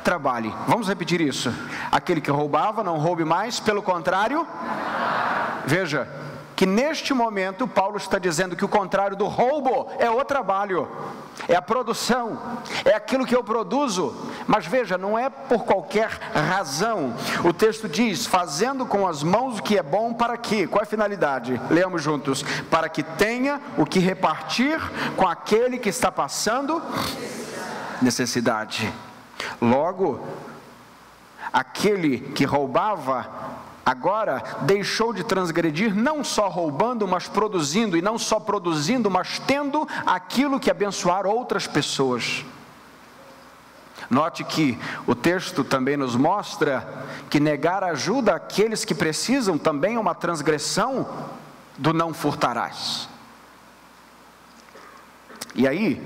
trabalhe. 0.03 0.53
Vamos 0.67 0.87
repetir 0.87 1.19
isso. 1.19 1.53
Aquele 1.91 2.21
que 2.21 2.31
roubava, 2.31 2.83
não 2.83 2.97
roube 2.97 3.25
mais, 3.25 3.59
pelo 3.59 3.81
contrário, 3.81 4.47
veja, 5.65 6.07
que 6.57 6.65
neste 6.65 7.13
momento 7.13 7.67
Paulo 7.67 7.97
está 7.97 8.17
dizendo 8.17 8.55
que 8.55 8.65
o 8.65 8.67
contrário 8.67 9.15
do 9.15 9.27
roubo 9.27 9.91
é 9.99 10.09
o 10.09 10.25
trabalho, 10.25 10.89
é 11.47 11.55
a 11.55 11.61
produção, 11.61 12.41
é 12.83 12.95
aquilo 12.95 13.27
que 13.27 13.35
eu 13.35 13.43
produzo. 13.43 14.15
Mas 14.47 14.65
veja, 14.65 14.97
não 14.97 15.19
é 15.19 15.29
por 15.29 15.65
qualquer 15.65 16.09
razão. 16.33 17.13
O 17.45 17.53
texto 17.53 17.87
diz: 17.87 18.25
fazendo 18.25 18.87
com 18.87 19.07
as 19.07 19.21
mãos 19.21 19.59
o 19.59 19.61
que 19.61 19.77
é 19.77 19.83
bom 19.83 20.15
para 20.15 20.35
quê? 20.35 20.65
Qual 20.65 20.81
é 20.81 20.83
a 20.83 20.89
finalidade? 20.89 21.61
Leamos 21.69 22.01
juntos: 22.01 22.43
para 22.71 22.89
que 22.89 23.03
tenha 23.03 23.61
o 23.77 23.85
que 23.85 23.99
repartir 23.99 24.81
com 25.15 25.27
aquele 25.27 25.77
que 25.77 25.89
está 25.89 26.11
passando 26.11 26.81
necessidade. 28.01 28.91
Logo, 29.61 30.25
aquele 31.53 32.17
que 32.17 32.45
roubava 32.45 33.27
Agora 33.87 34.43
deixou 34.63 35.13
de 35.13 35.23
transgredir, 35.23 35.95
não 35.95 36.21
só 36.21 36.49
roubando, 36.49 37.07
mas 37.07 37.29
produzindo, 37.29 37.95
e 37.95 38.01
não 38.01 38.17
só 38.17 38.37
produzindo, 38.37 39.09
mas 39.09 39.39
tendo 39.39 39.87
aquilo 40.05 40.59
que 40.59 40.69
abençoar 40.69 41.25
outras 41.25 41.67
pessoas. 41.67 42.43
Note 44.09 44.43
que 44.43 44.77
o 45.05 45.15
texto 45.15 45.63
também 45.63 45.95
nos 45.95 46.17
mostra 46.17 46.85
que 47.29 47.39
negar 47.39 47.81
ajuda 47.81 48.35
àqueles 48.35 48.83
que 48.83 48.93
precisam 48.93 49.57
também 49.57 49.95
é 49.95 49.99
uma 49.99 50.13
transgressão 50.13 51.07
do 51.77 51.93
não 51.93 52.13
furtarás. 52.13 53.07
E 55.55 55.65
aí, 55.65 56.05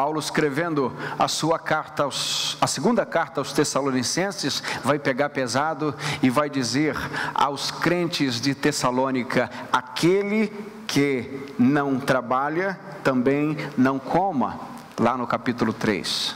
Paulo 0.00 0.18
escrevendo 0.18 0.96
a 1.18 1.28
sua 1.28 1.58
carta, 1.58 2.04
aos, 2.04 2.56
a 2.58 2.66
segunda 2.66 3.04
carta 3.04 3.38
aos 3.38 3.52
Tessalonicenses, 3.52 4.62
vai 4.82 4.98
pegar 4.98 5.28
pesado 5.28 5.94
e 6.22 6.30
vai 6.30 6.48
dizer 6.48 6.96
aos 7.34 7.70
crentes 7.70 8.40
de 8.40 8.54
Tessalônica: 8.54 9.50
aquele 9.70 10.48
que 10.86 11.52
não 11.58 12.00
trabalha, 12.00 12.80
também 13.04 13.58
não 13.76 13.98
coma, 13.98 14.58
lá 14.98 15.18
no 15.18 15.26
capítulo 15.26 15.70
3. 15.70 16.34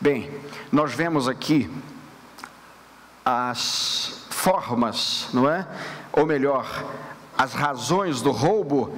Bem, 0.00 0.30
nós 0.72 0.94
vemos 0.94 1.28
aqui 1.28 1.70
as 3.22 4.24
formas, 4.30 5.28
não 5.34 5.46
é? 5.46 5.68
Ou 6.14 6.24
melhor, 6.24 6.66
as 7.36 7.52
razões 7.52 8.22
do 8.22 8.30
roubo 8.30 8.96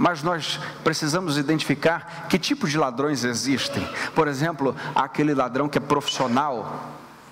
mas 0.00 0.22
nós 0.22 0.58
precisamos 0.82 1.36
identificar 1.36 2.26
que 2.26 2.38
tipo 2.38 2.66
de 2.66 2.78
ladrões 2.78 3.22
existem. 3.22 3.86
Por 4.14 4.28
exemplo, 4.28 4.74
aquele 4.94 5.34
ladrão 5.34 5.68
que 5.68 5.76
é 5.76 5.80
profissional 5.80 6.88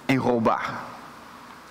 em 0.07 0.19
roubar. 0.19 0.85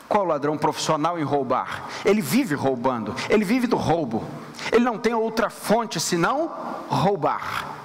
Qual 0.10 0.26
ladrão 0.26 0.58
profissional 0.58 1.20
em 1.20 1.24
roubar? 1.24 1.84
Ele 2.04 2.20
vive 2.20 2.56
roubando, 2.56 3.16
ele 3.30 3.46
vive 3.46 3.68
do 3.68 3.76
roubo. 3.76 4.28
Ele 4.72 4.84
não 4.84 4.98
tem 4.98 5.14
outra 5.14 5.52
fonte 5.52 6.00
senão 6.00 6.52
roubar. 6.90 7.76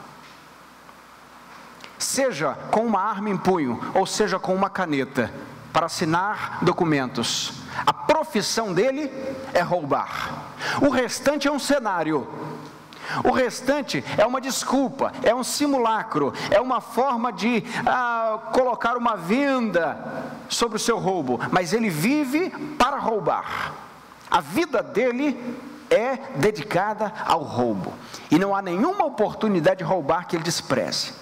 Seja 1.99 2.54
com 2.71 2.87
uma 2.87 3.02
arma 3.02 3.28
em 3.28 3.37
punho, 3.37 3.78
ou 3.92 4.07
seja 4.07 4.38
com 4.38 4.54
uma 4.54 4.71
caneta, 4.71 5.31
para 5.71 5.85
assinar 5.85 6.61
documentos. 6.62 7.52
A 7.85 7.92
profissão 7.92 8.73
dele 8.73 9.12
é 9.52 9.61
roubar. 9.61 10.47
O 10.81 10.88
restante 10.88 11.47
é 11.47 11.52
um 11.52 11.59
cenário 11.59 12.26
o 13.25 13.31
restante 13.31 14.04
é 14.16 14.26
uma 14.26 14.40
desculpa, 14.40 15.12
é 15.23 15.35
um 15.35 15.45
simulacro, 15.45 16.33
é 16.50 16.61
uma 16.61 16.81
forma 16.81 17.33
de 17.33 17.62
ah, 17.87 18.38
colocar 18.52 18.97
uma 18.97 19.16
venda 19.16 19.99
sobre 20.49 20.76
o 20.76 20.81
seu 20.81 20.99
roubo, 20.99 21.40
mas 21.50 21.73
ele 21.73 21.88
vive 21.88 22.50
para 22.78 22.99
roubar. 22.99 23.75
A 24.31 24.40
vida 24.40 24.83
dele 24.83 25.38
é 25.90 26.16
dedicada 26.37 27.12
ao 27.26 27.42
roubo, 27.42 27.92
e 28.31 28.38
não 28.38 28.54
há 28.54 28.62
nenhuma 28.62 29.04
oportunidade 29.04 29.78
de 29.78 29.85
roubar 29.85 30.26
que 30.26 30.37
ele 30.37 30.42
despreze. 30.42 31.12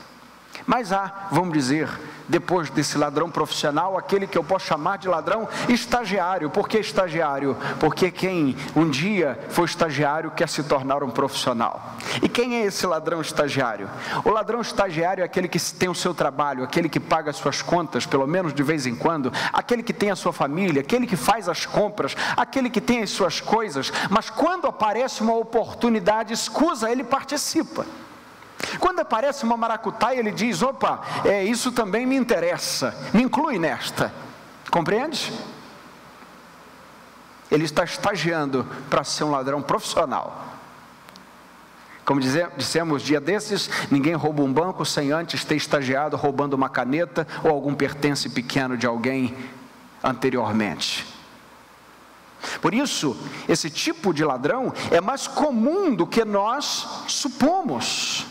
Mas 0.67 0.93
há, 0.93 1.29
vamos 1.33 1.53
dizer, 1.53 1.89
depois 2.31 2.71
desse 2.71 2.97
ladrão 2.97 3.29
profissional, 3.29 3.99
aquele 3.99 4.27
que 4.27 4.39
eu 4.39 4.45
posso 4.45 4.67
chamar 4.67 4.99
de 4.99 5.09
ladrão 5.09 5.49
estagiário. 5.69 6.49
Por 6.49 6.69
que 6.69 6.79
estagiário? 6.79 7.57
Porque 7.81 8.11
quem 8.11 8.57
um 8.77 8.89
dia 8.89 9.39
foi 9.51 9.65
estagiário 9.65 10.31
quer 10.31 10.49
se 10.49 10.63
tornar 10.63 11.03
um 11.03 11.11
profissional. 11.11 11.95
E 12.23 12.29
quem 12.29 12.57
é 12.57 12.65
esse 12.65 12.87
ladrão 12.87 13.21
estagiário? 13.21 13.91
O 14.25 14.31
ladrão 14.31 14.61
estagiário 14.61 15.23
é 15.23 15.25
aquele 15.25 15.49
que 15.49 15.59
tem 15.73 15.89
o 15.89 15.95
seu 15.95 16.15
trabalho, 16.15 16.63
aquele 16.63 16.89
que 16.89 17.01
paga 17.01 17.31
as 17.31 17.37
suas 17.37 17.61
contas, 17.61 18.07
pelo 18.07 18.27
menos 18.27 18.55
de 18.55 18.63
vez 18.63 18.87
em 18.87 18.95
quando, 18.95 19.33
aquele 19.53 19.83
que 19.83 19.93
tem 19.93 20.11
a 20.11 20.17
sua 20.17 20.33
família, 20.33 20.83
aquele 20.83 21.07
que 21.07 21.17
faz 21.17 21.49
as 21.49 21.67
compras, 21.67 22.17
aquele 22.37 22.71
que 22.71 22.81
tem 22.81 23.03
as 23.03 23.11
suas 23.11 23.41
coisas, 23.41 23.93
mas 24.09 24.31
quando 24.31 24.69
aparece 24.69 25.21
uma 25.21 25.35
oportunidade 25.35 26.33
escusa, 26.33 26.91
ele 26.91 27.03
participa. 27.03 27.85
Quando 28.79 29.01
aparece 29.01 29.45
uma 29.45 29.57
maracutaia, 29.57 30.19
ele 30.19 30.31
diz: 30.31 30.63
opa, 30.63 31.01
é, 31.25 31.45
isso 31.45 31.73
também 31.73 32.07
me 32.07 32.17
interessa, 32.17 32.95
me 33.13 33.23
inclui 33.23 33.59
nesta. 33.59 34.13
Compreende? 34.71 35.33
Ele 37.51 37.65
está 37.65 37.83
estagiando 37.83 38.67
para 38.89 39.03
ser 39.03 39.25
um 39.25 39.31
ladrão 39.31 39.61
profissional. 39.61 40.47
Como 42.05 42.21
dissemos 42.21 43.03
dia 43.03 43.21
desses, 43.21 43.71
ninguém 43.91 44.15
rouba 44.15 44.43
um 44.43 44.53
banco 44.53 44.85
sem 44.85 45.13
antes 45.13 45.45
ter 45.45 45.57
estagiado 45.57 46.17
roubando 46.17 46.55
uma 46.55 46.69
caneta 46.69 47.27
ou 47.45 47.51
algum 47.51 47.75
pertence 47.75 48.29
pequeno 48.29 48.77
de 48.77 48.87
alguém 48.87 49.37
anteriormente. 50.03 51.07
Por 52.61 52.75
isso, 52.75 53.17
esse 53.49 53.69
tipo 53.71 54.15
de 54.15 54.25
ladrão 54.25 54.73
é 54.91 55.01
mais 55.01 55.27
comum 55.27 55.95
do 55.95 56.07
que 56.07 56.25
nós 56.25 57.05
supomos. 57.07 58.27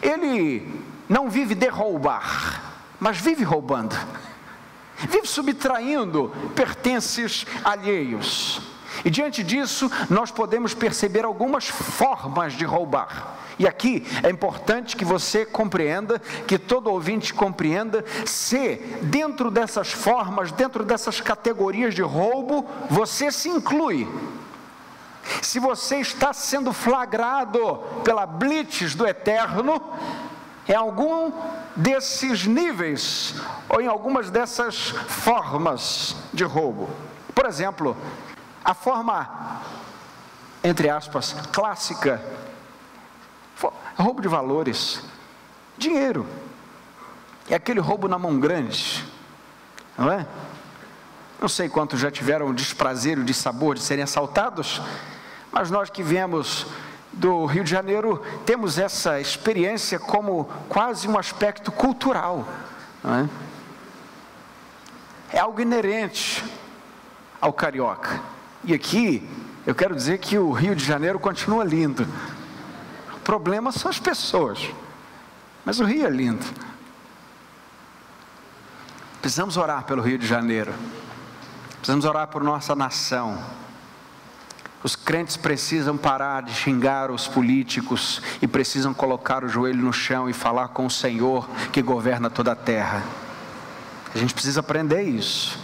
Ele 0.00 0.68
não 1.08 1.28
vive 1.28 1.54
de 1.54 1.68
roubar, 1.68 2.74
mas 2.98 3.18
vive 3.18 3.44
roubando, 3.44 3.96
vive 5.08 5.26
subtraindo 5.26 6.32
pertences 6.54 7.46
alheios. 7.64 8.60
E 9.04 9.10
diante 9.10 9.42
disso, 9.42 9.90
nós 10.08 10.30
podemos 10.30 10.74
perceber 10.74 11.24
algumas 11.24 11.66
formas 11.66 12.52
de 12.52 12.64
roubar. 12.64 13.38
E 13.58 13.66
aqui 13.66 14.06
é 14.22 14.30
importante 14.30 14.96
que 14.96 15.04
você 15.04 15.44
compreenda, 15.44 16.20
que 16.46 16.58
todo 16.58 16.90
ouvinte 16.90 17.34
compreenda, 17.34 18.04
se 18.24 18.76
dentro 19.02 19.50
dessas 19.50 19.92
formas, 19.92 20.52
dentro 20.52 20.84
dessas 20.84 21.20
categorias 21.20 21.94
de 21.94 22.02
roubo, 22.02 22.66
você 22.88 23.30
se 23.30 23.48
inclui. 23.48 24.08
Se 25.40 25.58
você 25.58 25.96
está 25.96 26.32
sendo 26.32 26.72
flagrado 26.72 27.78
pela 28.04 28.26
blitz 28.26 28.94
do 28.94 29.06
eterno, 29.06 29.80
em 30.68 30.74
algum 30.74 31.32
desses 31.74 32.46
níveis, 32.46 33.34
ou 33.68 33.80
em 33.80 33.86
algumas 33.86 34.30
dessas 34.30 34.90
formas 34.90 36.16
de 36.32 36.44
roubo. 36.44 36.88
Por 37.34 37.46
exemplo, 37.46 37.96
a 38.64 38.74
forma, 38.74 39.60
entre 40.62 40.88
aspas, 40.88 41.34
clássica, 41.52 42.22
roubo 43.96 44.20
de 44.20 44.28
valores, 44.28 45.02
dinheiro. 45.76 46.26
É 47.48 47.54
aquele 47.54 47.80
roubo 47.80 48.06
na 48.06 48.18
mão 48.18 48.38
grande, 48.38 49.04
não 49.98 50.10
é? 50.10 50.26
Não 51.40 51.48
sei 51.48 51.68
quantos 51.68 51.98
já 51.98 52.10
tiveram 52.10 52.48
o 52.48 52.54
desprazer, 52.54 53.18
o 53.18 53.24
dissabor 53.24 53.74
de 53.74 53.80
serem 53.80 54.04
assaltados, 54.04 54.80
mas 55.52 55.70
nós 55.70 55.90
que 55.90 56.02
viemos 56.02 56.66
do 57.12 57.44
Rio 57.44 57.62
de 57.62 57.70
Janeiro 57.70 58.22
temos 58.46 58.78
essa 58.78 59.20
experiência 59.20 59.98
como 59.98 60.46
quase 60.68 61.06
um 61.06 61.18
aspecto 61.18 61.70
cultural. 61.70 62.48
É? 63.04 63.52
é 65.32 65.38
algo 65.38 65.60
inerente 65.60 66.44
ao 67.40 67.52
carioca. 67.52 68.20
E 68.64 68.72
aqui 68.72 69.28
eu 69.66 69.74
quero 69.74 69.94
dizer 69.94 70.18
que 70.18 70.38
o 70.38 70.52
Rio 70.52 70.74
de 70.74 70.84
Janeiro 70.84 71.18
continua 71.18 71.64
lindo. 71.64 72.06
O 73.14 73.20
problema 73.20 73.72
são 73.72 73.90
as 73.90 73.98
pessoas, 73.98 74.70
mas 75.64 75.80
o 75.80 75.84
Rio 75.84 76.06
é 76.06 76.10
lindo. 76.10 76.44
Precisamos 79.20 79.56
orar 79.56 79.84
pelo 79.84 80.02
Rio 80.02 80.18
de 80.18 80.26
Janeiro. 80.26 80.72
Precisamos 81.76 82.04
orar 82.04 82.28
por 82.28 82.42
nossa 82.42 82.74
nação 82.74 83.42
os 84.82 84.96
crentes 84.96 85.36
precisam 85.36 85.96
parar 85.96 86.42
de 86.42 86.52
xingar 86.52 87.10
os 87.10 87.28
políticos 87.28 88.20
e 88.40 88.48
precisam 88.48 88.92
colocar 88.92 89.44
o 89.44 89.48
joelho 89.48 89.82
no 89.82 89.92
chão 89.92 90.28
e 90.28 90.32
falar 90.32 90.68
com 90.68 90.86
o 90.86 90.90
Senhor 90.90 91.48
que 91.72 91.80
governa 91.80 92.28
toda 92.28 92.52
a 92.52 92.56
terra. 92.56 93.02
A 94.14 94.18
gente 94.18 94.34
precisa 94.34 94.60
aprender 94.60 95.02
isso. 95.02 95.58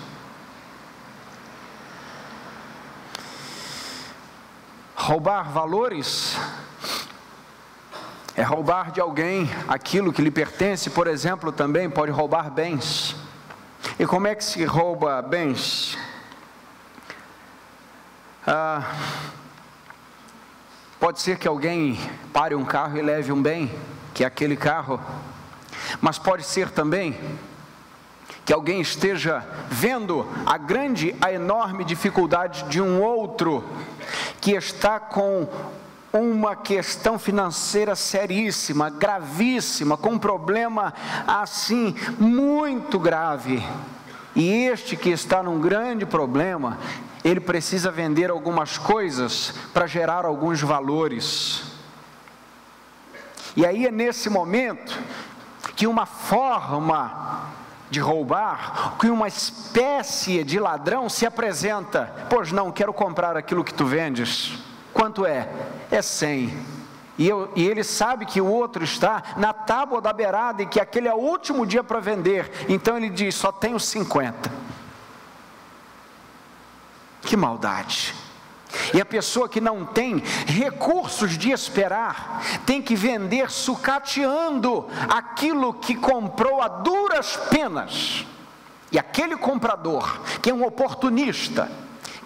Roubar 4.95 5.51
valores 5.51 6.37
é 8.37 8.43
roubar 8.43 8.93
de 8.93 9.01
alguém 9.01 9.51
aquilo 9.67 10.13
que 10.13 10.23
lhe 10.23 10.31
pertence, 10.31 10.91
por 10.91 11.09
exemplo, 11.09 11.51
também 11.51 11.91
pode 11.91 12.13
roubar 12.13 12.51
bens. 12.51 13.17
E 13.99 14.07
como 14.07 14.29
é 14.29 14.35
que 14.35 14.45
se 14.45 14.65
rouba 14.65 15.21
bens? 15.21 15.99
Ah, 18.51 18.95
pode 20.99 21.21
ser 21.21 21.37
que 21.37 21.47
alguém 21.47 22.01
pare 22.33 22.55
um 22.55 22.65
carro 22.65 22.97
e 22.97 23.03
leve 23.03 23.31
um 23.31 23.43
bem, 23.43 23.71
que 24.15 24.25
é 24.25 24.27
aquele 24.27 24.57
carro, 24.57 24.99
mas 26.01 26.19
pode 26.19 26.45
ser 26.45 26.71
também 26.71 27.15
que 28.47 28.53
alguém 28.55 28.81
esteja 28.81 29.47
vendo 29.69 30.27
a 30.47 30.57
grande, 30.57 31.15
a 31.21 31.31
enorme 31.31 31.85
dificuldade 31.85 32.63
de 32.71 32.81
um 32.81 33.03
outro 33.03 33.63
que 34.41 34.53
está 34.53 34.99
com 34.99 35.47
uma 36.11 36.57
questão 36.57 37.19
financeira 37.19 37.95
seríssima, 37.95 38.89
gravíssima, 38.89 39.95
com 39.95 40.13
um 40.13 40.19
problema 40.19 40.95
assim 41.27 41.95
muito 42.19 42.99
grave. 42.99 43.63
E 44.39 44.67
este 44.67 44.97
que 44.97 45.11
está 45.11 45.43
num 45.43 45.61
grande 45.61 46.07
problema, 46.07 46.79
ele 47.25 47.41
precisa 47.41 47.91
vender 47.91 48.31
algumas 48.31 48.79
coisas 48.79 49.53
para 49.75 49.85
gerar 49.89 50.25
alguns 50.25 50.61
valores. 50.61 51.65
E 53.57 53.67
aí 53.67 53.85
é 53.85 53.91
nesse 53.91 54.31
momento 54.31 54.97
que 55.75 55.89
uma 55.89 56.07
forma 56.07 57.51
de 57.91 57.99
roubar, 57.99 58.95
que 59.01 59.11
uma 59.11 59.27
espécie 59.27 60.45
de 60.45 60.61
ladrão 60.61 61.09
se 61.09 61.27
apresenta. 61.27 62.29
Pois 62.31 62.53
não, 62.53 62.71
quero 62.71 62.93
comprar 62.93 63.37
aquilo 63.37 63.65
que 63.65 63.75
tu 63.75 63.87
vendes. 63.87 64.57
Quanto 64.95 65.27
é? 65.27 65.49
É 65.91 66.01
cem. 66.01 66.78
E, 67.19 67.29
eu, 67.29 67.51
e, 67.57 67.67
ele 67.67 67.83
sabe 67.83 68.25
que 68.25 68.41
o 68.41 68.47
outro 68.47 68.85
está 68.85 69.23
na 69.37 69.53
tábua 69.53 70.01
da 70.01 70.13
beirada 70.13 70.63
e 70.63 70.67
que 70.67 70.81
aquele 70.81 71.09
é 71.09 71.15
o 71.15 71.19
último 71.19 71.67
dia 71.67 71.83
para 71.83 71.99
vender. 71.99 72.51
Então 72.69 72.97
ele 72.97 73.11
diz: 73.11 73.35
só 73.35 73.51
tenho 73.51 73.79
50. 73.79 74.51
Que 77.23 77.37
maldade! 77.37 78.15
E 78.95 79.01
a 79.01 79.05
pessoa 79.05 79.49
que 79.49 79.61
não 79.61 79.85
tem 79.85 80.23
recursos 80.47 81.37
de 81.37 81.51
esperar, 81.51 82.43
tem 82.65 82.81
que 82.81 82.95
vender 82.95 83.51
sucateando 83.51 84.87
aquilo 85.09 85.75
que 85.75 85.95
comprou 85.95 86.63
a 86.63 86.69
duras 86.69 87.37
penas. 87.51 88.27
E 88.93 88.99
aquele 88.99 89.37
comprador, 89.37 90.21
que 90.41 90.51
é 90.51 90.55
um 90.55 90.65
oportunista, 90.65 91.71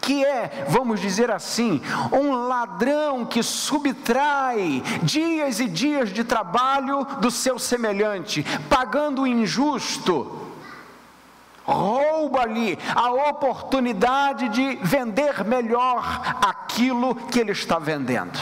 que 0.02 0.24
é, 0.24 0.66
vamos 0.68 1.00
dizer 1.00 1.30
assim, 1.30 1.80
um 2.12 2.48
ladrão 2.48 3.24
que 3.24 3.42
subtrai 3.42 4.82
dias 5.02 5.60
e 5.60 5.68
dias 5.68 6.12
de 6.12 6.24
trabalho 6.24 7.06
do 7.20 7.30
seu 7.30 7.58
semelhante, 7.58 8.44
pagando 8.68 9.22
o 9.22 9.26
injusto, 9.26 10.40
rouba-lhe 11.64 12.76
a 12.94 13.12
oportunidade 13.30 14.48
de 14.48 14.76
vender 14.82 15.44
melhor 15.44 16.20
aquilo 16.42 17.14
que 17.14 17.38
ele 17.38 17.52
está 17.52 17.78
vendendo. 17.78 18.38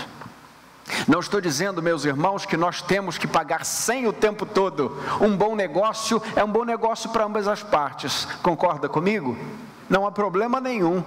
Não 1.07 1.21
estou 1.21 1.41
dizendo, 1.41 1.83
meus 1.83 2.05
irmãos, 2.05 2.45
que 2.45 2.57
nós 2.57 2.83
temos 2.83 3.17
que 3.17 3.27
pagar 3.27 3.65
sem 3.65 4.07
o 4.07 4.13
tempo 4.13 4.45
todo. 4.45 4.97
Um 5.21 5.37
bom 5.37 5.55
negócio 5.55 6.21
é 6.35 6.43
um 6.43 6.51
bom 6.51 6.65
negócio 6.65 7.11
para 7.11 7.25
ambas 7.25 7.47
as 7.47 7.63
partes. 7.63 8.25
Concorda 8.43 8.89
comigo? 8.89 9.37
Não 9.89 10.07
há 10.07 10.11
problema 10.11 10.61
nenhum. 10.61 11.05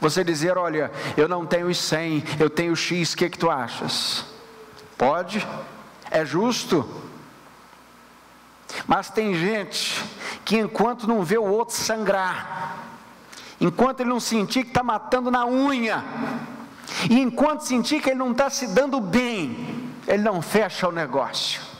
Você 0.00 0.24
dizer, 0.24 0.56
olha, 0.58 0.90
eu 1.16 1.28
não 1.28 1.46
tenho 1.46 1.68
os 1.68 1.78
100, 1.78 2.24
eu 2.38 2.50
tenho 2.50 2.74
X, 2.74 3.12
o 3.12 3.16
que, 3.16 3.30
que 3.30 3.38
tu 3.38 3.50
achas? 3.50 4.24
Pode? 4.98 5.46
É 6.10 6.24
justo? 6.24 6.88
Mas 8.86 9.10
tem 9.10 9.34
gente 9.34 10.02
que 10.44 10.58
enquanto 10.58 11.06
não 11.06 11.22
vê 11.22 11.38
o 11.38 11.44
outro 11.44 11.74
sangrar, 11.74 12.76
enquanto 13.60 14.00
ele 14.00 14.10
não 14.10 14.20
sentir 14.20 14.62
que 14.62 14.70
está 14.70 14.82
matando 14.82 15.30
na 15.30 15.46
unha, 15.46 16.04
e 17.08 17.20
enquanto 17.20 17.62
sentir 17.62 18.00
que 18.00 18.10
ele 18.10 18.18
não 18.18 18.32
está 18.32 18.50
se 18.50 18.66
dando 18.68 19.00
bem, 19.00 19.92
ele 20.06 20.22
não 20.22 20.42
fecha 20.42 20.88
o 20.88 20.92
negócio. 20.92 21.73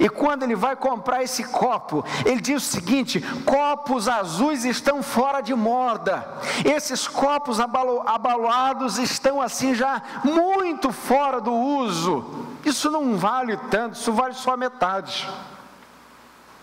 E 0.00 0.08
quando 0.08 0.42
ele 0.42 0.54
vai 0.54 0.76
comprar 0.76 1.22
esse 1.22 1.44
copo, 1.44 2.04
ele 2.24 2.40
diz 2.40 2.62
o 2.62 2.70
seguinte: 2.70 3.20
copos 3.44 4.08
azuis 4.08 4.64
estão 4.64 5.02
fora 5.02 5.40
de 5.40 5.54
moda. 5.54 6.26
Esses 6.64 7.06
copos 7.06 7.58
abalados 7.60 8.98
estão 8.98 9.40
assim 9.40 9.74
já 9.74 10.02
muito 10.24 10.92
fora 10.92 11.40
do 11.40 11.52
uso. 11.52 12.46
Isso 12.64 12.90
não 12.90 13.16
vale 13.16 13.56
tanto, 13.70 13.94
isso 13.94 14.12
vale 14.12 14.34
só 14.34 14.56
metade. 14.56 15.28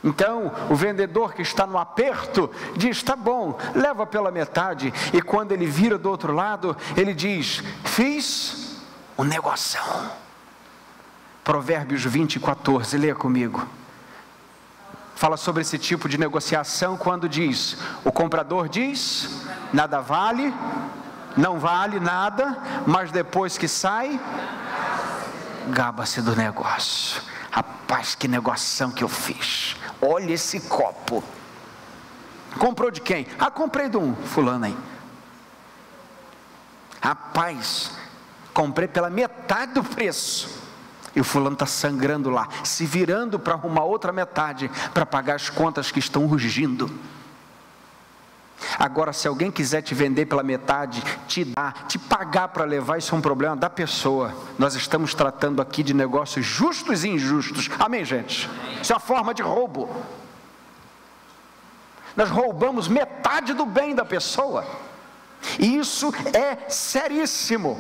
Então, 0.04 0.52
o 0.70 0.76
vendedor 0.76 1.34
que 1.34 1.42
está 1.42 1.66
no 1.66 1.78
aperto 1.78 2.52
diz: 2.76 3.02
tá 3.02 3.16
bom, 3.16 3.58
leva 3.74 4.06
pela 4.06 4.32
metade. 4.32 4.94
E 5.14 5.22
quando 5.22 5.54
ele 5.54 5.66
vira 5.66 5.98
do 5.98 6.10
outro 6.10 6.34
lado, 6.34 6.76
ele 6.98 7.14
diz: 7.14 7.64
fiz 7.86 8.82
um 9.18 9.24
negoção. 9.24 10.23
Provérbios 11.44 12.04
20, 12.06 12.40
14, 12.40 12.98
leia 12.98 13.14
comigo. 13.14 13.68
Fala 15.16 15.38
sobre 15.38 15.62
esse 15.62 15.78
tipo 15.78 16.08
de 16.08 16.18
negociação 16.18 16.96
quando 16.96 17.28
diz: 17.28 17.78
o 18.04 18.12
comprador 18.12 18.70
diz, 18.70 19.46
nada 19.74 20.00
vale, 20.00 20.54
não 21.36 21.60
vale 21.60 22.00
nada, 22.00 22.58
mas 22.88 23.12
depois 23.12 23.58
que 23.58 23.68
sai, 23.68 24.20
gaba-se 25.70 26.22
do 26.22 26.36
negócio. 26.36 27.22
Rapaz, 27.52 28.16
que 28.16 28.28
negoção 28.28 28.90
que 28.90 29.04
eu 29.04 29.10
fiz. 29.10 29.76
Olha 30.02 30.34
esse 30.34 30.62
copo. 30.62 31.24
Comprou 32.58 32.90
de 32.90 33.02
quem? 33.02 33.28
Ah, 33.38 33.52
comprei 33.52 33.90
de 33.90 33.98
um 33.98 34.16
fulano 34.16 34.66
aí. 34.66 34.78
Rapaz, 37.02 37.92
comprei 38.54 38.88
pela 38.88 39.10
metade 39.10 39.74
do 39.74 39.84
preço. 39.84 40.64
E 41.16 41.22
o 41.22 41.24
fulano 41.24 41.54
está 41.54 41.66
sangrando 41.66 42.30
lá, 42.30 42.48
se 42.64 42.86
virando 42.86 43.38
para 43.38 43.54
arrumar 43.54 43.84
outra 43.84 44.12
metade 44.12 44.70
para 44.94 45.06
pagar 45.06 45.36
as 45.36 45.50
contas 45.50 45.92
que 45.92 46.00
estão 46.00 46.26
rugindo. 46.26 46.92
Agora, 48.80 49.14
se 49.14 49.28
alguém 49.28 49.52
quiser 49.52 49.82
te 49.82 49.94
vender 49.94 50.26
pela 50.26 50.42
metade, 50.42 51.04
te 51.28 51.44
dar, 51.46 51.86
te 51.88 52.00
pagar 52.00 52.48
para 52.48 52.64
levar, 52.64 52.98
isso 52.98 53.14
é 53.14 53.18
um 53.18 53.22
problema 53.22 53.56
da 53.56 53.70
pessoa. 53.70 54.34
Nós 54.58 54.76
estamos 54.76 55.14
tratando 55.14 55.62
aqui 55.62 55.84
de 55.84 55.94
negócios 55.94 56.46
justos 56.46 57.04
e 57.04 57.10
injustos. 57.10 57.70
Amém, 57.80 58.04
gente? 58.04 58.50
Isso 58.82 58.92
é 58.92 58.96
uma 58.96 59.00
forma 59.00 59.34
de 59.34 59.42
roubo. 59.42 59.90
Nós 62.16 62.30
roubamos 62.30 62.88
metade 62.88 63.54
do 63.54 63.66
bem 63.66 63.94
da 63.96 64.06
pessoa. 64.06 64.66
E 65.60 65.78
isso 65.78 66.14
é 66.34 66.70
seríssimo. 66.70 67.80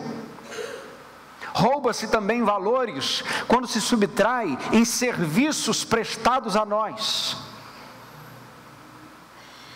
Rouba-se 1.53 2.07
também 2.07 2.43
valores 2.43 3.23
quando 3.47 3.67
se 3.67 3.79
subtrai 3.79 4.57
em 4.71 4.83
serviços 4.83 5.83
prestados 5.83 6.55
a 6.55 6.65
nós. 6.65 7.37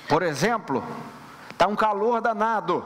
Por 0.09 0.23
exemplo, 0.23 0.83
está 1.51 1.67
um 1.67 1.75
calor 1.75 2.19
danado, 2.19 2.83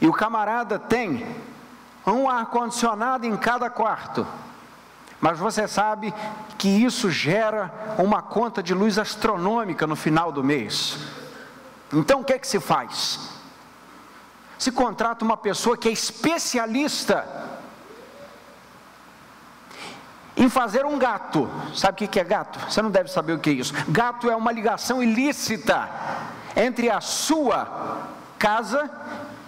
e 0.00 0.06
o 0.06 0.12
camarada 0.12 0.78
tem 0.78 1.26
um 2.06 2.28
ar-condicionado 2.28 3.26
em 3.26 3.36
cada 3.36 3.68
quarto, 3.68 4.26
mas 5.20 5.38
você 5.38 5.66
sabe 5.66 6.12
que 6.58 6.68
isso 6.68 7.10
gera 7.10 7.72
uma 7.98 8.22
conta 8.22 8.62
de 8.62 8.74
luz 8.74 8.98
astronômica 8.98 9.86
no 9.86 9.96
final 9.96 10.30
do 10.30 10.44
mês. 10.44 10.98
Então 11.92 12.20
o 12.20 12.24
que 12.24 12.32
é 12.32 12.38
que 12.38 12.46
se 12.46 12.60
faz? 12.60 13.33
Se 14.58 14.70
contrata 14.70 15.24
uma 15.24 15.36
pessoa 15.36 15.76
que 15.76 15.88
é 15.88 15.92
especialista 15.92 17.26
em 20.36 20.48
fazer 20.48 20.84
um 20.84 20.98
gato. 20.98 21.48
Sabe 21.74 22.04
o 22.04 22.08
que 22.08 22.20
é 22.20 22.24
gato? 22.24 22.58
Você 22.70 22.82
não 22.82 22.90
deve 22.90 23.10
saber 23.10 23.34
o 23.34 23.38
que 23.38 23.50
é 23.50 23.52
isso. 23.54 23.72
Gato 23.88 24.30
é 24.30 24.36
uma 24.36 24.52
ligação 24.52 25.02
ilícita 25.02 25.88
entre 26.56 26.90
a 26.90 27.00
sua 27.00 28.08
casa 28.38 28.90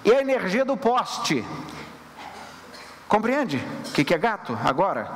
e 0.05 0.12
a 0.12 0.21
energia 0.21 0.64
do 0.64 0.77
poste. 0.77 1.45
Compreende 3.09 3.62
o 3.88 3.92
que 3.92 4.14
é 4.14 4.19
gato 4.19 4.59
agora? 4.64 5.11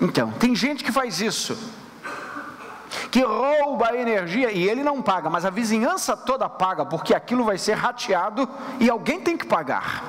Então, 0.00 0.30
tem 0.32 0.54
gente 0.54 0.82
que 0.82 0.90
faz 0.90 1.20
isso, 1.20 1.58
que 3.10 3.20
rouba 3.20 3.88
a 3.88 3.96
energia 3.96 4.50
e 4.50 4.68
ele 4.68 4.82
não 4.82 5.02
paga, 5.02 5.30
mas 5.30 5.44
a 5.44 5.50
vizinhança 5.50 6.16
toda 6.16 6.48
paga, 6.48 6.84
porque 6.84 7.14
aquilo 7.14 7.44
vai 7.44 7.58
ser 7.58 7.74
rateado 7.74 8.48
e 8.80 8.90
alguém 8.90 9.20
tem 9.20 9.36
que 9.36 9.46
pagar. 9.46 10.04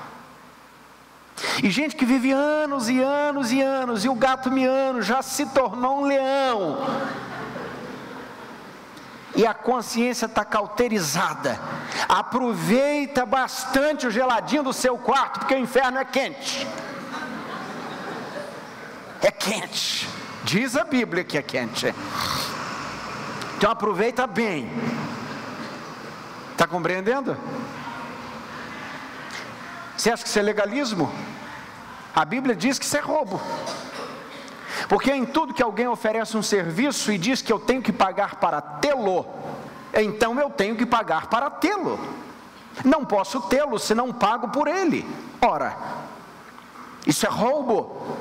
E 1.62 1.70
gente 1.70 1.96
que 1.96 2.06
vive 2.06 2.32
anos 2.32 2.90
e 2.90 3.02
anos 3.02 3.52
e 3.52 3.62
anos, 3.62 4.06
e 4.06 4.10
o 4.10 4.16
gato 4.16 4.52
miano 4.52 5.02
já 5.02 5.22
se 5.22 5.46
tornou 5.48 6.02
um 6.02 6.06
leão. 6.06 6.78
E 9.36 9.46
a 9.46 9.54
consciência 9.54 10.28
está 10.28 10.46
cauterizada. 10.46 11.60
Aproveita 12.08 13.26
bastante 13.26 14.08
o 14.08 14.12
geladinho 14.12 14.64
do 14.64 14.72
seu 14.72 14.98
quarto, 14.98 15.40
porque 15.40 15.54
o 15.54 15.60
inferno 15.60 15.98
é 15.98 16.06
quente. 16.06 16.66
É 19.22 19.32
quente. 19.32 20.08
Diz 20.44 20.78
a 20.78 20.86
Bíblia 20.86 21.24
que 21.24 21.38
é 21.38 21.42
quente. 21.42 21.94
Então 23.66 23.74
aproveita 23.74 24.28
bem. 24.28 24.70
Está 26.52 26.68
compreendendo? 26.68 27.36
Você 29.98 30.12
acha 30.12 30.22
que 30.22 30.30
isso 30.30 30.38
é 30.38 30.44
legalismo? 30.44 31.12
A 32.16 32.24
Bíblia 32.24 32.56
diz 32.56 32.78
que 32.78 32.86
isso 32.86 32.96
é 32.96 33.00
roubo. 33.00 33.42
Porque 34.88 35.12
em 35.12 35.26
tudo 35.26 35.52
que 35.52 35.64
alguém 35.64 35.88
oferece 35.88 36.38
um 36.38 36.44
serviço 36.44 37.12
e 37.12 37.18
diz 37.18 37.42
que 37.42 37.52
eu 37.52 37.60
tenho 37.60 37.82
que 37.82 37.92
pagar 37.92 38.36
para 38.36 38.62
tê-lo, 38.62 39.26
então 39.96 40.40
eu 40.40 40.52
tenho 40.52 40.76
que 40.76 40.86
pagar 40.86 41.26
para 41.26 41.50
tê-lo. 41.50 42.00
Não 42.84 43.04
posso 43.04 43.42
tê-lo 43.42 43.80
se 43.80 43.96
não 43.96 44.14
pago 44.14 44.50
por 44.50 44.68
ele. 44.68 45.04
Ora, 45.42 45.76
isso 47.08 47.26
é 47.26 47.30
roubo. 47.30 48.16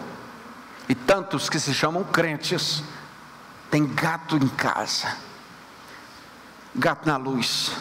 E 0.89 0.95
tantos 0.95 1.51
que 1.51 1.61
se 1.61 1.75
chamam 1.75 2.03
crentes 2.03 2.83
têm 3.71 3.87
gato 3.87 4.39
em 4.39 4.49
casa, 4.49 5.15
gato 6.75 7.07
na 7.07 7.17
luz, 7.17 7.73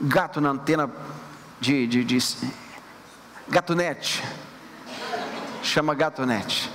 gato 0.00 0.40
na 0.40 0.50
antena 0.50 0.90
de, 1.60 1.86
de, 1.86 2.04
de 2.04 2.18
gatunete. 3.48 4.22
Chama 5.62 5.94
gatunete. 5.94 6.70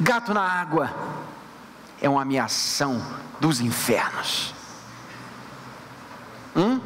Gato 0.00 0.32
na 0.32 0.42
água 0.42 0.92
é 2.00 2.08
uma 2.08 2.22
ameação 2.22 3.00
dos 3.40 3.60
infernos. 3.60 4.54
Hum? 6.56 6.80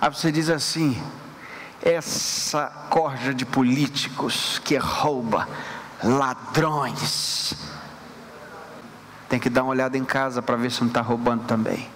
Aí 0.00 0.10
você 0.10 0.30
diz 0.30 0.48
assim: 0.48 1.00
essa 1.82 2.66
corja 2.90 3.34
de 3.34 3.44
políticos 3.44 4.60
que 4.64 4.76
rouba, 4.76 5.48
ladrões, 6.02 7.54
tem 9.28 9.38
que 9.38 9.50
dar 9.50 9.62
uma 9.62 9.70
olhada 9.70 9.98
em 9.98 10.04
casa 10.04 10.40
para 10.40 10.56
ver 10.56 10.70
se 10.70 10.80
não 10.80 10.88
está 10.88 11.00
roubando 11.00 11.44
também. 11.44 11.88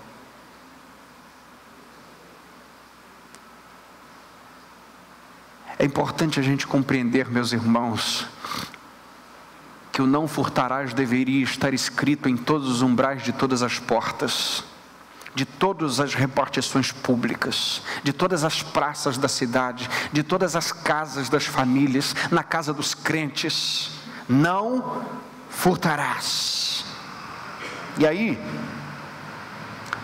É 5.79 5.85
importante 5.85 6.39
a 6.39 6.43
gente 6.43 6.67
compreender, 6.67 7.29
meus 7.29 7.53
irmãos, 7.53 8.29
que 9.91 10.01
o 10.01 10.07
não 10.07 10.29
furtarás 10.29 10.95
deveria 10.95 11.43
estar 11.43 11.75
escrito 11.75 12.29
em 12.29 12.37
todos 12.37 12.69
os 12.69 12.83
umbrais 12.83 13.23
de 13.23 13.33
todas 13.33 13.63
as 13.63 13.79
portas, 13.79 14.63
de 15.35 15.45
todas 15.45 15.99
as 15.99 16.15
repartições 16.15 16.93
públicas, 16.93 17.83
de 18.05 18.13
todas 18.13 18.45
as 18.45 18.63
praças 18.63 19.19
da 19.19 19.29
cidade, 19.29 19.91
de 20.13 20.23
todas 20.23 20.55
as 20.55 20.71
casas 20.71 21.29
das 21.29 21.47
famílias, 21.47 22.15
na 22.31 22.45
casa 22.45 22.73
dos 22.73 22.95
crentes. 22.95 23.91
Não 24.29 25.03
furtarás. 25.51 26.72
E 27.99 28.07
aí, 28.07 28.39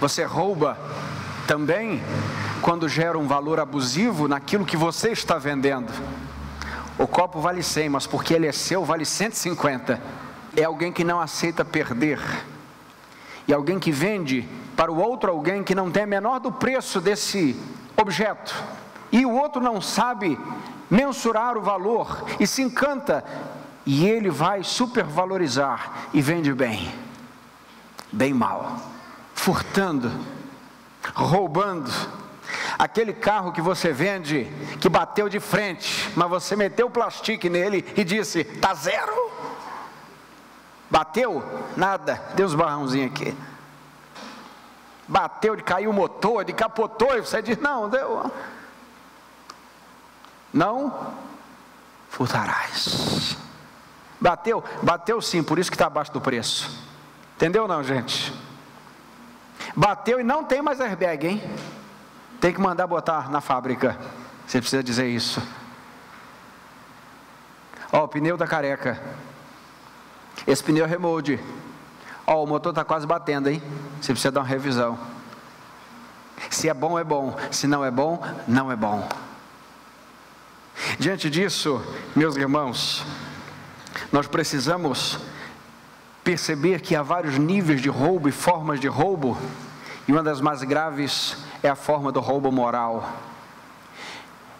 você 0.00 0.24
rouba 0.24 0.78
também 1.46 2.02
quando 2.60 2.88
gera 2.88 3.18
um 3.18 3.26
valor 3.26 3.58
abusivo 3.58 4.28
naquilo 4.28 4.64
que 4.64 4.76
você 4.76 5.10
está 5.10 5.38
vendendo. 5.38 5.92
O 6.98 7.06
copo 7.06 7.40
vale 7.40 7.62
100, 7.62 7.88
mas 7.88 8.06
porque 8.06 8.34
ele 8.34 8.46
é 8.46 8.52
seu, 8.52 8.84
vale 8.84 9.04
150. 9.04 10.00
É 10.56 10.64
alguém 10.64 10.92
que 10.92 11.04
não 11.04 11.20
aceita 11.20 11.64
perder. 11.64 12.20
E 13.46 13.52
alguém 13.52 13.78
que 13.78 13.90
vende 13.90 14.46
para 14.76 14.92
o 14.92 14.98
outro 14.98 15.30
alguém 15.30 15.64
que 15.64 15.74
não 15.74 15.90
tem 15.90 16.02
a 16.02 16.06
menor 16.06 16.38
do 16.40 16.52
preço 16.52 17.00
desse 17.00 17.58
objeto. 17.96 18.54
E 19.10 19.24
o 19.24 19.32
outro 19.32 19.62
não 19.62 19.80
sabe 19.80 20.38
mensurar 20.90 21.56
o 21.56 21.62
valor 21.62 22.24
e 22.38 22.46
se 22.46 22.62
encanta. 22.62 23.24
E 23.86 24.06
ele 24.06 24.28
vai 24.28 24.62
supervalorizar 24.62 26.08
e 26.12 26.20
vende 26.20 26.52
bem. 26.52 27.07
Bem 28.12 28.32
mal. 28.32 28.80
Furtando 29.34 30.10
roubando. 31.14 31.90
Aquele 32.78 33.12
carro 33.12 33.52
que 33.52 33.60
você 33.60 33.92
vende, 33.92 34.44
que 34.80 34.88
bateu 34.88 35.28
de 35.28 35.40
frente, 35.40 36.10
mas 36.16 36.28
você 36.28 36.56
meteu 36.56 36.86
o 36.86 36.90
plástico 36.90 37.48
nele 37.48 37.84
e 37.96 38.04
disse: 38.04 38.44
tá 38.44 38.72
zero. 38.74 39.30
Bateu? 40.90 41.42
Nada. 41.76 42.22
Deu 42.34 42.46
uns 42.46 42.54
barrãozinhos 42.54 43.12
aqui. 43.12 43.36
Bateu, 45.06 45.56
de 45.56 45.62
caiu 45.62 45.90
o 45.90 45.94
motor, 45.94 46.44
de 46.44 46.52
capotou, 46.52 47.16
e 47.16 47.20
você 47.20 47.42
diz: 47.42 47.58
não, 47.58 47.88
deu. 47.88 48.30
Não 50.52 51.14
furtarás. 52.08 53.36
Bateu? 54.20 54.64
Bateu 54.82 55.20
sim, 55.20 55.42
por 55.42 55.58
isso 55.58 55.70
que 55.70 55.74
está 55.74 55.86
abaixo 55.86 56.12
do 56.12 56.20
preço. 56.20 56.87
Entendeu 57.38 57.68
não, 57.68 57.84
gente? 57.84 58.34
Bateu 59.76 60.18
e 60.18 60.24
não 60.24 60.42
tem 60.42 60.60
mais 60.60 60.80
airbag, 60.80 61.24
hein? 61.24 61.42
Tem 62.40 62.52
que 62.52 62.60
mandar 62.60 62.84
botar 62.88 63.30
na 63.30 63.40
fábrica. 63.40 63.96
Você 64.44 64.58
precisa 64.58 64.82
dizer 64.82 65.06
isso. 65.06 65.40
Ó, 67.92 68.02
o 68.02 68.08
pneu 68.08 68.36
da 68.36 68.44
careca. 68.44 69.00
Esse 70.48 70.64
pneu 70.64 70.84
é 70.84 70.88
remold. 70.88 71.38
Ó, 72.26 72.42
o 72.42 72.46
motor 72.46 72.70
está 72.70 72.84
quase 72.84 73.06
batendo, 73.06 73.48
hein? 73.48 73.62
Você 74.00 74.10
precisa 74.10 74.32
dar 74.32 74.40
uma 74.40 74.46
revisão. 74.46 74.98
Se 76.50 76.68
é 76.68 76.74
bom, 76.74 76.98
é 76.98 77.04
bom. 77.04 77.36
Se 77.52 77.68
não 77.68 77.84
é 77.84 77.90
bom, 77.92 78.20
não 78.48 78.72
é 78.72 78.74
bom. 78.74 79.08
Diante 80.98 81.30
disso, 81.30 81.80
meus 82.16 82.34
irmãos, 82.34 83.06
nós 84.10 84.26
precisamos 84.26 85.20
perceber 86.28 86.82
que 86.82 86.94
há 86.94 87.02
vários 87.02 87.38
níveis 87.38 87.80
de 87.80 87.88
roubo 87.88 88.28
e 88.28 88.32
formas 88.32 88.78
de 88.78 88.86
roubo, 88.86 89.34
e 90.06 90.12
uma 90.12 90.22
das 90.22 90.42
mais 90.42 90.62
graves 90.62 91.38
é 91.62 91.70
a 91.70 91.74
forma 91.74 92.12
do 92.12 92.20
roubo 92.20 92.52
moral. 92.52 93.10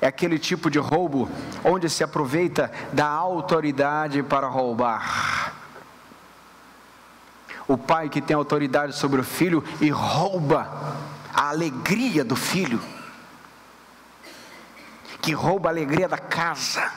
É 0.01 0.07
aquele 0.07 0.39
tipo 0.39 0.71
de 0.71 0.79
roubo 0.79 1.29
onde 1.63 1.91
se 1.91 2.03
aproveita 2.03 2.73
da 2.91 3.07
autoridade 3.07 4.23
para 4.23 4.47
roubar. 4.47 5.53
O 7.67 7.77
pai 7.77 8.09
que 8.09 8.23
tem 8.23 8.35
autoridade 8.35 8.97
sobre 8.97 9.21
o 9.21 9.25
filho 9.25 9.63
e 9.79 9.91
rouba 9.91 10.97
a 11.35 11.51
alegria 11.51 12.25
do 12.25 12.35
filho, 12.35 12.81
que 15.21 15.35
rouba 15.35 15.69
a 15.69 15.73
alegria 15.73 16.09
da 16.09 16.17
casa. 16.17 16.91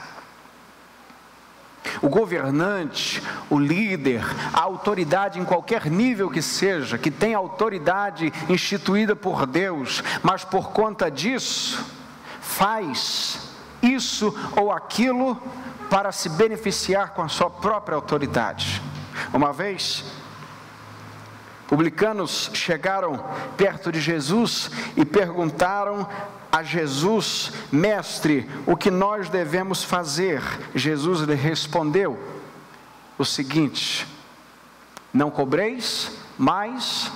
O 2.02 2.08
governante, 2.08 3.22
o 3.48 3.58
líder, 3.58 4.24
a 4.52 4.60
autoridade 4.60 5.38
em 5.38 5.44
qualquer 5.44 5.86
nível 5.86 6.28
que 6.28 6.42
seja, 6.42 6.98
que 6.98 7.10
tem 7.10 7.32
autoridade 7.32 8.32
instituída 8.48 9.14
por 9.14 9.46
Deus, 9.46 10.02
mas 10.22 10.44
por 10.44 10.72
conta 10.72 11.08
disso, 11.08 11.82
faz 12.40 13.48
isso 13.80 14.34
ou 14.56 14.72
aquilo 14.72 15.40
para 15.88 16.10
se 16.10 16.28
beneficiar 16.28 17.10
com 17.10 17.22
a 17.22 17.28
sua 17.28 17.48
própria 17.48 17.94
autoridade. 17.94 18.82
Uma 19.32 19.52
vez, 19.52 20.04
publicanos 21.68 22.50
chegaram 22.54 23.24
perto 23.56 23.92
de 23.92 24.00
Jesus 24.00 24.70
e 24.96 25.04
perguntaram 25.04 26.08
a 26.52 26.62
Jesus, 26.62 27.50
Mestre, 27.72 28.46
o 28.66 28.76
que 28.76 28.90
nós 28.90 29.30
devemos 29.30 29.82
fazer? 29.82 30.42
Jesus 30.74 31.20
lhe 31.20 31.34
respondeu 31.34 32.18
o 33.16 33.24
seguinte: 33.24 34.06
Não 35.14 35.30
cobreis 35.30 36.12
mais 36.36 37.10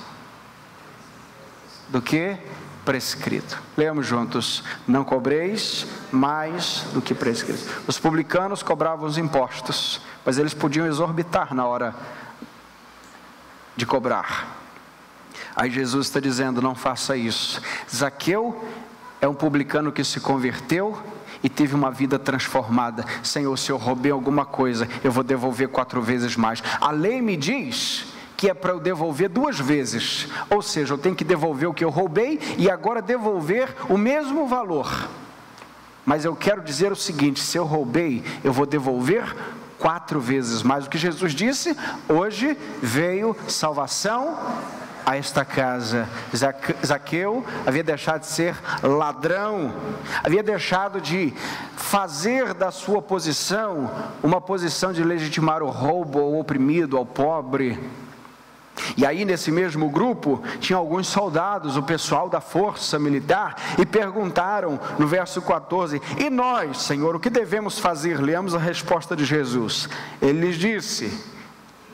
do 1.91 2.01
que 2.01 2.39
prescrito. 2.83 3.63
Leamos 3.77 4.07
juntos: 4.07 4.65
Não 4.89 5.05
cobreis 5.05 5.87
mais 6.11 6.87
do 6.95 7.03
que 7.03 7.15
prescrito. 7.15 7.83
Os 7.87 7.99
publicanos 7.99 8.63
cobravam 8.63 9.07
os 9.07 9.19
impostos, 9.19 10.01
mas 10.25 10.39
eles 10.39 10.55
podiam 10.55 10.87
exorbitar 10.87 11.55
na 11.55 11.67
hora 11.67 11.95
de 13.77 13.85
cobrar. 13.85 14.57
Aí 15.55 15.71
Jesus 15.71 16.07
está 16.07 16.21
dizendo: 16.21 16.61
não 16.61 16.75
faça 16.75 17.17
isso. 17.17 17.61
Zaqueu 17.95 18.63
é 19.21 19.29
um 19.29 19.35
publicano 19.35 19.93
que 19.93 20.05
se 20.05 20.21
converteu 20.21 20.97
e 21.43 21.49
teve 21.49 21.75
uma 21.75 21.91
vida 21.91 22.19
transformada. 22.19 23.05
Senhor, 23.23 23.57
se 23.57 23.71
eu 23.71 23.77
roubei 23.77 24.13
alguma 24.13 24.45
coisa, 24.45 24.89
eu 25.03 25.13
vou 25.13 25.23
devolver 25.23 25.69
quatro 25.69 26.03
vezes 26.03 26.37
mais. 26.37 26.63
A 26.81 26.91
lei 26.91 27.21
me 27.21 27.37
diz 27.37 28.07
que 28.37 28.51
é 28.51 28.55
para 28.55 28.73
eu 28.73 28.81
devolver 28.81 29.29
duas 29.29 29.59
vezes, 29.59 30.29
ou 30.51 30.61
seja, 30.61 30.93
eu 30.93 30.99
tenho 30.99 31.15
que 31.15 31.25
devolver 31.25 31.69
o 31.69 31.75
que 31.75 31.85
eu 31.85 31.89
roubei 31.89 32.39
e 32.59 32.71
agora 32.71 33.01
devolver 33.01 33.75
o 33.89 33.97
mesmo 33.97 34.47
valor. 34.47 35.09
Mas 36.05 36.25
eu 36.25 36.37
quero 36.37 36.63
dizer 36.63 36.93
o 36.93 36.97
seguinte: 36.97 37.41
se 37.41 37.59
eu 37.59 37.65
roubei, 37.65 38.23
eu 38.45 38.53
vou 38.53 38.67
devolver 38.67 39.35
quatro 39.79 40.21
vezes 40.21 40.63
mais. 40.63 40.87
O 40.87 40.91
que 40.91 40.99
Jesus 40.99 41.35
disse? 41.35 41.77
Hoje 42.09 42.57
veio 42.83 43.37
salvação 43.49 44.39
a 45.07 45.17
esta 45.17 45.45
casa. 45.45 46.09
Zaqueu 46.85 47.47
havia 47.65 47.85
deixado 47.85 48.23
de 48.23 48.27
ser 48.27 48.57
ladrão, 48.83 49.73
havia 50.25 50.43
deixado 50.43 51.01
de 51.01 51.33
fazer 51.77 52.53
da 52.53 52.73
sua 52.73 53.01
posição 53.01 53.89
uma 54.21 54.41
posição 54.41 54.93
de 54.93 55.05
legitimar 55.05 55.63
o 55.63 55.71
roubo 55.71 56.19
ao 56.19 56.41
oprimido, 56.41 56.97
ao 56.97 57.07
pobre. 57.07 57.79
E 58.97 59.07
aí, 59.07 59.25
nesse 59.25 59.51
mesmo 59.51 59.89
grupo, 59.89 60.43
tinha 60.61 60.77
alguns 60.77 61.07
soldados, 61.07 61.77
o 61.77 61.83
pessoal 61.83 62.29
da 62.29 62.41
força 62.41 62.99
militar, 62.99 63.55
e 63.79 63.87
perguntaram 63.87 64.79
no 64.99 65.07
verso 65.07 65.41
14: 65.41 66.03
E 66.19 66.29
nós, 66.29 66.83
Senhor, 66.83 67.15
o 67.15 67.21
que 67.21 67.31
devemos 67.31 67.79
fazer? 67.79 68.21
Leamos 68.21 68.55
a 68.55 68.59
resposta 68.59 69.17
de 69.17 69.25
Jesus. 69.25 69.89
Ele 70.21 70.41
lhes 70.41 70.57
disse: 70.57 71.36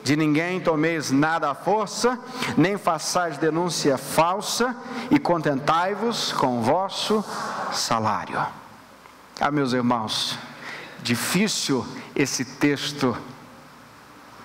de 0.03 0.15
ninguém 0.17 0.59
tomeis 0.59 1.11
nada 1.11 1.49
à 1.49 1.55
força, 1.55 2.19
nem 2.57 2.77
façais 2.77 3.37
denúncia 3.37 3.97
falsa, 3.97 4.75
e 5.09 5.17
contentai-vos 5.17 6.33
com 6.33 6.59
o 6.59 6.61
vosso 6.61 7.23
salário. 7.71 8.45
Ah, 9.39 9.49
meus 9.49 9.73
irmãos, 9.73 10.37
difícil 11.01 11.85
esse 12.15 12.43
texto 12.43 13.17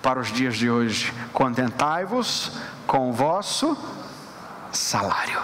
para 0.01 0.19
os 0.19 0.31
dias 0.31 0.55
de 0.55 0.69
hoje. 0.69 1.13
Contentai-vos 1.33 2.53
com 2.87 3.09
o 3.09 3.13
vosso 3.13 3.77
salário. 4.71 5.41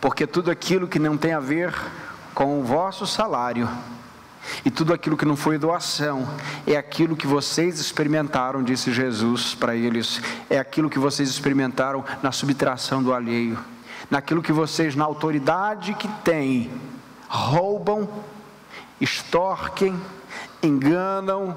Porque 0.00 0.26
tudo 0.26 0.50
aquilo 0.50 0.88
que 0.88 0.98
não 0.98 1.16
tem 1.16 1.32
a 1.32 1.40
ver 1.40 1.74
com 2.34 2.60
o 2.60 2.64
vosso 2.64 3.06
salário, 3.06 3.68
e 4.64 4.70
tudo 4.70 4.92
aquilo 4.92 5.16
que 5.16 5.24
não 5.24 5.36
foi 5.36 5.58
doação 5.58 6.28
é 6.66 6.76
aquilo 6.76 7.16
que 7.16 7.26
vocês 7.26 7.78
experimentaram, 7.78 8.62
disse 8.62 8.92
Jesus 8.92 9.54
para 9.54 9.74
eles. 9.74 10.20
É 10.48 10.58
aquilo 10.58 10.90
que 10.90 10.98
vocês 10.98 11.28
experimentaram 11.28 12.04
na 12.22 12.32
subtração 12.32 13.02
do 13.02 13.12
alheio. 13.12 13.58
Naquilo 14.10 14.42
que 14.42 14.52
vocês, 14.52 14.94
na 14.94 15.04
autoridade 15.04 15.94
que 15.94 16.08
têm, 16.22 16.70
roubam, 17.28 18.08
extorquem, 19.00 19.98
enganam, 20.62 21.56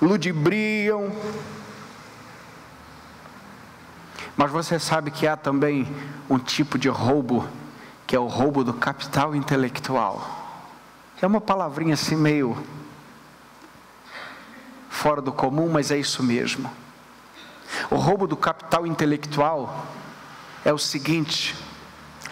ludibriam. 0.00 1.12
Mas 4.36 4.50
você 4.50 4.78
sabe 4.78 5.10
que 5.10 5.26
há 5.26 5.36
também 5.36 5.86
um 6.28 6.38
tipo 6.38 6.78
de 6.78 6.88
roubo, 6.88 7.46
que 8.06 8.14
é 8.14 8.18
o 8.18 8.26
roubo 8.26 8.64
do 8.64 8.72
capital 8.72 9.34
intelectual 9.34 10.37
é 11.20 11.26
uma 11.26 11.40
palavrinha 11.40 11.94
assim 11.94 12.16
meio 12.16 12.56
fora 14.88 15.20
do 15.20 15.32
comum, 15.32 15.68
mas 15.68 15.90
é 15.90 15.98
isso 15.98 16.22
mesmo. 16.22 16.70
O 17.90 17.96
roubo 17.96 18.26
do 18.26 18.36
capital 18.36 18.86
intelectual 18.86 19.86
é 20.64 20.72
o 20.72 20.78
seguinte: 20.78 21.54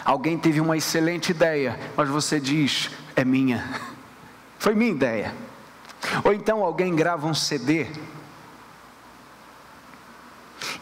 alguém 0.04 0.38
teve 0.38 0.60
uma 0.60 0.76
excelente 0.76 1.30
ideia, 1.30 1.78
mas 1.96 2.08
você 2.08 2.40
diz, 2.40 2.90
é 3.14 3.24
minha, 3.24 3.64
foi 4.58 4.74
minha 4.74 4.90
ideia. 4.90 5.34
Ou 6.22 6.32
então 6.32 6.64
alguém 6.64 6.94
grava 6.94 7.26
um 7.26 7.34
CD 7.34 7.86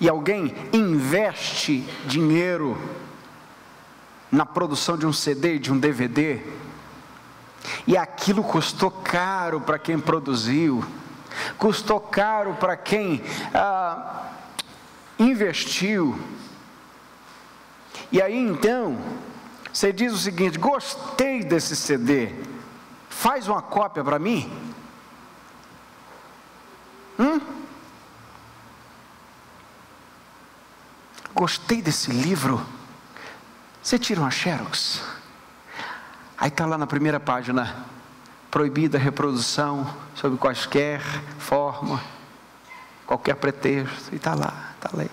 e 0.00 0.08
alguém 0.08 0.54
investe 0.72 1.80
dinheiro 2.06 2.76
na 4.30 4.44
produção 4.44 4.98
de 4.98 5.06
um 5.06 5.12
CD, 5.12 5.58
de 5.58 5.72
um 5.72 5.78
DVD, 5.78 6.40
e 7.86 7.96
aquilo 7.96 8.42
custou 8.42 8.90
caro 8.90 9.60
para 9.60 9.78
quem 9.78 9.98
produziu, 9.98 10.84
custou 11.58 12.00
caro 12.00 12.54
para 12.54 12.76
quem 12.76 13.22
ah, 13.52 14.28
investiu. 15.18 16.18
E 18.10 18.22
aí 18.22 18.36
então, 18.36 18.98
você 19.72 19.92
diz 19.92 20.12
o 20.12 20.18
seguinte: 20.18 20.58
gostei 20.58 21.44
desse 21.44 21.76
CD, 21.76 22.32
faz 23.08 23.48
uma 23.48 23.60
cópia 23.60 24.02
para 24.02 24.18
mim. 24.18 24.50
Hum? 27.18 27.40
Gostei 31.34 31.82
desse 31.82 32.12
livro, 32.12 32.64
Você 33.82 33.98
tira 33.98 34.20
uma 34.20 34.30
xerox. 34.30 35.13
Aí 36.44 36.50
está 36.50 36.66
lá 36.66 36.76
na 36.76 36.86
primeira 36.86 37.18
página, 37.18 37.74
proibida 38.50 38.98
a 38.98 39.00
reprodução 39.00 39.90
sob 40.14 40.36
quaisquer 40.36 41.00
forma, 41.38 41.98
qualquer 43.06 43.34
pretexto. 43.36 44.12
E 44.12 44.16
está 44.16 44.34
lá, 44.34 44.72
está 44.74 44.90
lá. 44.92 45.06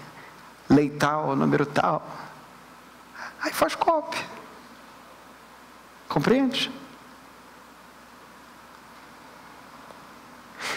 Lei 0.69 0.89
tal, 0.89 1.33
número 1.37 1.65
tal. 1.65 2.05
Aí 3.41 3.53
faz 3.53 3.75
cópia. 3.75 4.19
Compreende? 6.09 6.69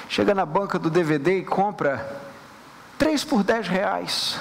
Chega 0.08 0.36
na 0.36 0.46
banca 0.46 0.78
do 0.78 0.88
DVD 0.88 1.38
e 1.38 1.44
compra 1.44 2.22
3 2.96 3.24
por 3.24 3.42
10 3.42 3.66
reais. 3.66 4.38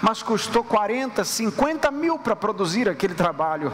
Mas 0.00 0.22
custou 0.22 0.64
40, 0.64 1.22
50 1.22 1.90
mil 1.90 2.18
para 2.18 2.34
produzir 2.34 2.88
aquele 2.88 3.12
trabalho. 3.12 3.70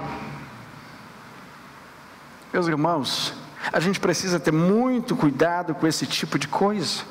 Meus 2.55 2.69
irmãos, 2.69 3.35
a 3.73 3.81
gente 3.81 3.99
precisa 3.99 4.39
ter 4.39 4.53
muito 4.53 5.17
cuidado 5.17 5.75
com 5.75 5.89
esse 5.89 6.07
tipo 6.07 6.39
de 6.39 6.47
coisa. 6.47 7.03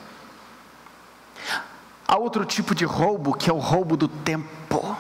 Há 2.07 2.17
outro 2.17 2.45
tipo 2.45 2.73
de 2.73 2.85
roubo 2.85 3.33
que 3.33 3.49
é 3.49 3.53
o 3.53 3.57
roubo 3.57 3.97
do 3.97 4.07
tempo. 4.07 4.95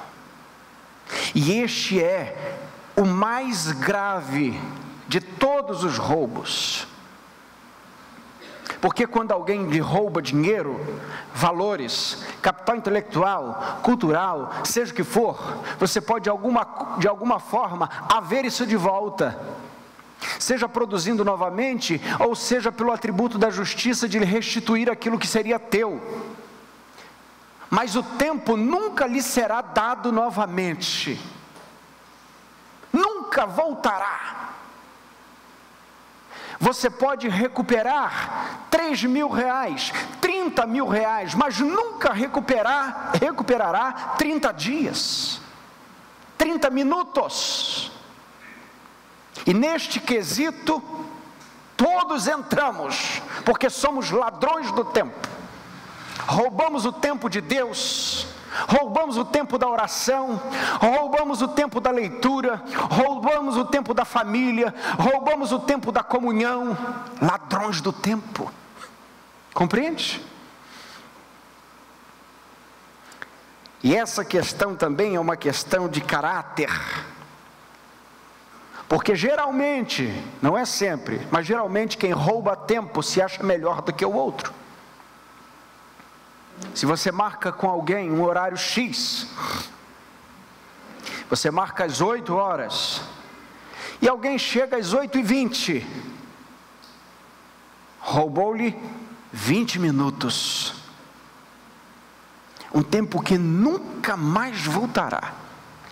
E 1.33 1.53
este 1.61 2.03
é 2.03 2.59
o 2.93 3.05
mais 3.05 3.71
grave 3.71 4.59
de 5.07 5.21
todos 5.21 5.85
os 5.85 5.97
roubos. 5.97 6.89
Porque 8.81 9.07
quando 9.07 9.31
alguém 9.31 9.69
lhe 9.69 9.79
rouba 9.79 10.21
dinheiro, 10.21 10.77
valores, 11.33 12.21
capital 12.41 12.75
intelectual, 12.75 13.79
cultural, 13.81 14.51
seja 14.65 14.91
o 14.91 14.95
que 14.95 15.05
for, 15.05 15.41
você 15.79 16.01
pode 16.01 16.23
de 16.23 16.29
alguma, 16.29 16.97
de 16.97 17.07
alguma 17.07 17.39
forma 17.39 17.89
haver 18.09 18.43
isso 18.43 18.67
de 18.67 18.75
volta. 18.75 19.39
Seja 20.39 20.67
produzindo 20.67 21.23
novamente, 21.23 22.01
ou 22.19 22.35
seja 22.35 22.71
pelo 22.71 22.91
atributo 22.91 23.37
da 23.37 23.49
justiça 23.49 24.07
de 24.07 24.19
lhe 24.19 24.25
restituir 24.25 24.89
aquilo 24.89 25.19
que 25.19 25.27
seria 25.27 25.59
teu. 25.59 26.01
Mas 27.69 27.95
o 27.95 28.03
tempo 28.03 28.55
nunca 28.55 29.07
lhe 29.07 29.21
será 29.21 29.61
dado 29.61 30.11
novamente, 30.11 31.19
nunca 32.91 33.45
voltará. 33.45 34.51
Você 36.59 36.89
pode 36.89 37.27
recuperar 37.27 38.67
3 38.69 39.03
mil 39.05 39.27
reais, 39.27 39.91
30 40.21 40.65
mil 40.65 40.87
reais, 40.87 41.33
mas 41.33 41.59
nunca 41.59 42.13
recuperar, 42.13 43.11
recuperará 43.19 44.13
30 44.17 44.51
dias, 44.51 45.41
30 46.37 46.69
minutos. 46.69 47.92
E 49.45 49.53
neste 49.53 49.99
quesito, 49.99 50.81
todos 51.75 52.27
entramos, 52.27 53.21
porque 53.45 53.69
somos 53.69 54.11
ladrões 54.11 54.71
do 54.71 54.85
tempo, 54.85 55.27
roubamos 56.27 56.85
o 56.85 56.91
tempo 56.91 57.29
de 57.29 57.41
Deus, 57.41 58.27
roubamos 58.67 59.17
o 59.17 59.25
tempo 59.25 59.57
da 59.57 59.67
oração, 59.67 60.39
roubamos 60.79 61.41
o 61.41 61.47
tempo 61.47 61.81
da 61.81 61.91
leitura, 61.91 62.63
roubamos 62.89 63.57
o 63.57 63.65
tempo 63.65 63.93
da 63.93 64.05
família, 64.05 64.73
roubamos 64.97 65.51
o 65.51 65.59
tempo 65.59 65.91
da 65.91 66.03
comunhão, 66.03 66.77
ladrões 67.21 67.81
do 67.81 67.91
tempo. 67.91 68.51
Compreende? 69.53 70.23
E 73.83 73.93
essa 73.93 74.23
questão 74.23 74.75
também 74.75 75.15
é 75.15 75.19
uma 75.19 75.35
questão 75.35 75.89
de 75.89 75.99
caráter. 75.99 76.69
Porque 78.87 79.15
geralmente, 79.15 80.13
não 80.41 80.57
é 80.57 80.65
sempre, 80.65 81.27
mas 81.31 81.45
geralmente 81.45 81.97
quem 81.97 82.11
rouba 82.11 82.55
tempo 82.55 83.01
se 83.01 83.21
acha 83.21 83.43
melhor 83.43 83.81
do 83.81 83.93
que 83.93 84.05
o 84.05 84.13
outro. 84.13 84.53
Se 86.73 86.85
você 86.85 87.11
marca 87.11 87.51
com 87.51 87.69
alguém 87.69 88.11
um 88.11 88.23
horário 88.23 88.57
X, 88.57 89.27
você 91.29 91.49
marca 91.49 91.85
às 91.85 92.01
8 92.01 92.35
horas, 92.35 93.01
e 94.01 94.07
alguém 94.07 94.37
chega 94.37 94.77
às 94.77 94.93
8 94.93 95.17
e 95.17 95.23
20, 95.23 95.87
roubou-lhe 97.99 98.77
20 99.31 99.79
minutos, 99.79 100.75
um 102.73 102.83
tempo 102.83 103.21
que 103.21 103.37
nunca 103.37 104.17
mais 104.17 104.65
voltará. 104.65 105.33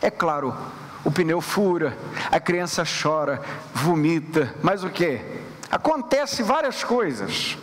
É 0.01 0.10
claro, 0.10 0.56
o 1.03 1.11
pneu 1.11 1.41
fura, 1.41 1.97
a 2.31 2.39
criança 2.39 2.83
chora, 2.83 3.41
vomita, 3.73 4.53
mas 4.61 4.83
o 4.83 4.89
que? 4.89 5.21
Acontece 5.69 6.43
várias 6.43 6.83
coisas. 6.83 7.57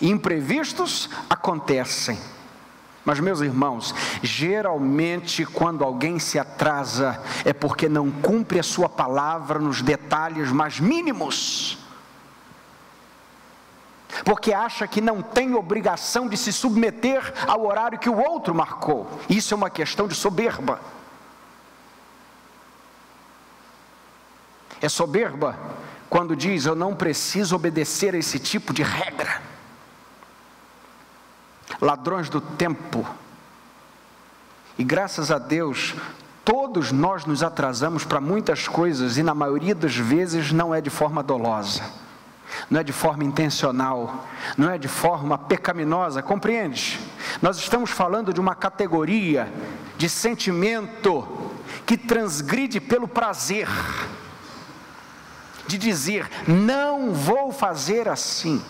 Imprevistos 0.00 1.08
acontecem. 1.28 2.18
Mas, 3.04 3.20
meus 3.20 3.40
irmãos, 3.40 3.94
geralmente 4.22 5.44
quando 5.44 5.84
alguém 5.84 6.18
se 6.18 6.38
atrasa 6.38 7.20
é 7.44 7.52
porque 7.52 7.88
não 7.88 8.10
cumpre 8.10 8.58
a 8.58 8.62
sua 8.62 8.88
palavra 8.88 9.58
nos 9.58 9.82
detalhes 9.82 10.50
mais 10.50 10.80
mínimos. 10.80 11.78
Porque 14.24 14.52
acha 14.52 14.86
que 14.86 15.00
não 15.00 15.20
tem 15.20 15.54
obrigação 15.54 16.28
de 16.28 16.36
se 16.36 16.52
submeter 16.52 17.34
ao 17.46 17.66
horário 17.66 17.98
que 17.98 18.08
o 18.08 18.18
outro 18.18 18.54
marcou. 18.54 19.10
Isso 19.28 19.52
é 19.52 19.56
uma 19.56 19.70
questão 19.70 20.06
de 20.06 20.14
soberba. 20.14 20.80
É 24.84 24.88
soberba 24.90 25.58
quando 26.10 26.36
diz: 26.36 26.66
Eu 26.66 26.74
não 26.74 26.94
preciso 26.94 27.56
obedecer 27.56 28.14
a 28.14 28.18
esse 28.18 28.38
tipo 28.38 28.74
de 28.74 28.82
regra 28.82 29.40
ladrões 31.80 32.28
do 32.28 32.38
tempo. 32.38 33.06
E 34.76 34.84
graças 34.84 35.30
a 35.30 35.38
Deus, 35.38 35.94
todos 36.44 36.92
nós 36.92 37.24
nos 37.24 37.42
atrasamos 37.42 38.04
para 38.04 38.20
muitas 38.20 38.68
coisas 38.68 39.16
e 39.16 39.22
na 39.22 39.34
maioria 39.34 39.74
das 39.74 39.96
vezes 39.96 40.52
não 40.52 40.74
é 40.74 40.82
de 40.82 40.90
forma 40.90 41.22
dolosa, 41.22 41.82
não 42.68 42.80
é 42.80 42.84
de 42.84 42.92
forma 42.92 43.24
intencional, 43.24 44.26
não 44.58 44.70
é 44.70 44.76
de 44.76 44.88
forma 44.88 45.38
pecaminosa, 45.38 46.22
compreende? 46.22 47.00
Nós 47.40 47.56
estamos 47.56 47.90
falando 47.90 48.34
de 48.34 48.40
uma 48.40 48.54
categoria 48.54 49.50
de 49.96 50.10
sentimento 50.10 51.26
que 51.86 51.96
transgride 51.96 52.80
pelo 52.80 53.08
prazer, 53.08 53.66
de 55.66 55.78
dizer, 55.78 56.28
não 56.46 57.12
vou 57.12 57.52
fazer 57.52 58.08
assim. 58.08 58.62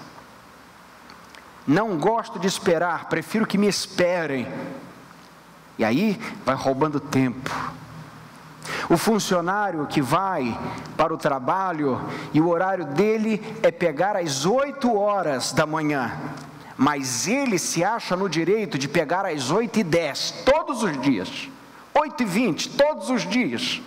Não 1.67 1.97
gosto 1.97 2.39
de 2.39 2.47
esperar, 2.47 3.09
prefiro 3.09 3.47
que 3.47 3.59
me 3.59 3.67
esperem. 3.67 4.47
E 5.79 5.85
aí 5.85 6.21
vai 6.45 6.55
roubando 6.55 7.01
tempo. 7.01 7.51
O 8.89 8.97
funcionário 8.97 9.87
que 9.87 10.01
vai 10.01 10.59
para 10.97 11.13
o 11.13 11.19
trabalho 11.19 12.01
e 12.33 12.41
o 12.41 12.49
horário 12.49 12.85
dele 12.85 13.43
é 13.63 13.71
pegar 13.71 14.17
às 14.17 14.47
8 14.47 14.95
horas 14.95 15.53
da 15.53 15.67
manhã, 15.67 16.13
mas 16.77 17.27
ele 17.27 17.59
se 17.59 17.85
acha 17.85 18.17
no 18.17 18.29
direito 18.29 18.79
de 18.79 18.89
pegar 18.89 19.27
às 19.27 19.51
8 19.51 19.81
e 19.81 19.85
10 19.85 20.31
todos 20.45 20.83
os 20.83 21.01
dias, 21.01 21.49
8 21.95 22.23
e 22.23 22.27
20 22.27 22.71
todos 22.71 23.11
os 23.11 23.23
dias. 23.23 23.83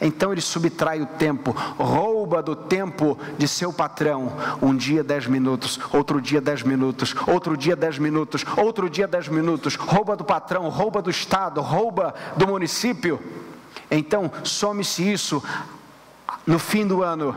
Então 0.00 0.32
ele 0.32 0.40
subtrai 0.40 1.02
o 1.02 1.06
tempo, 1.06 1.52
rouba 1.78 2.42
do 2.42 2.56
tempo 2.56 3.18
de 3.36 3.46
seu 3.46 3.72
patrão. 3.72 4.32
Um 4.62 4.74
dia 4.74 5.04
dez 5.04 5.26
minutos, 5.26 5.78
outro 5.92 6.20
dia 6.20 6.40
dez 6.40 6.62
minutos, 6.62 7.14
outro 7.26 7.56
dia 7.56 7.76
dez 7.76 7.98
minutos, 7.98 8.44
outro 8.56 8.88
dia 8.88 9.06
dez 9.06 9.28
minutos. 9.28 9.74
Rouba 9.74 10.16
do 10.16 10.24
patrão, 10.24 10.68
rouba 10.68 11.02
do 11.02 11.10
estado, 11.10 11.60
rouba 11.60 12.14
do 12.36 12.46
município. 12.46 13.20
Então 13.90 14.32
some-se 14.42 15.12
isso 15.12 15.42
no 16.46 16.58
fim 16.58 16.86
do 16.86 17.02
ano. 17.02 17.36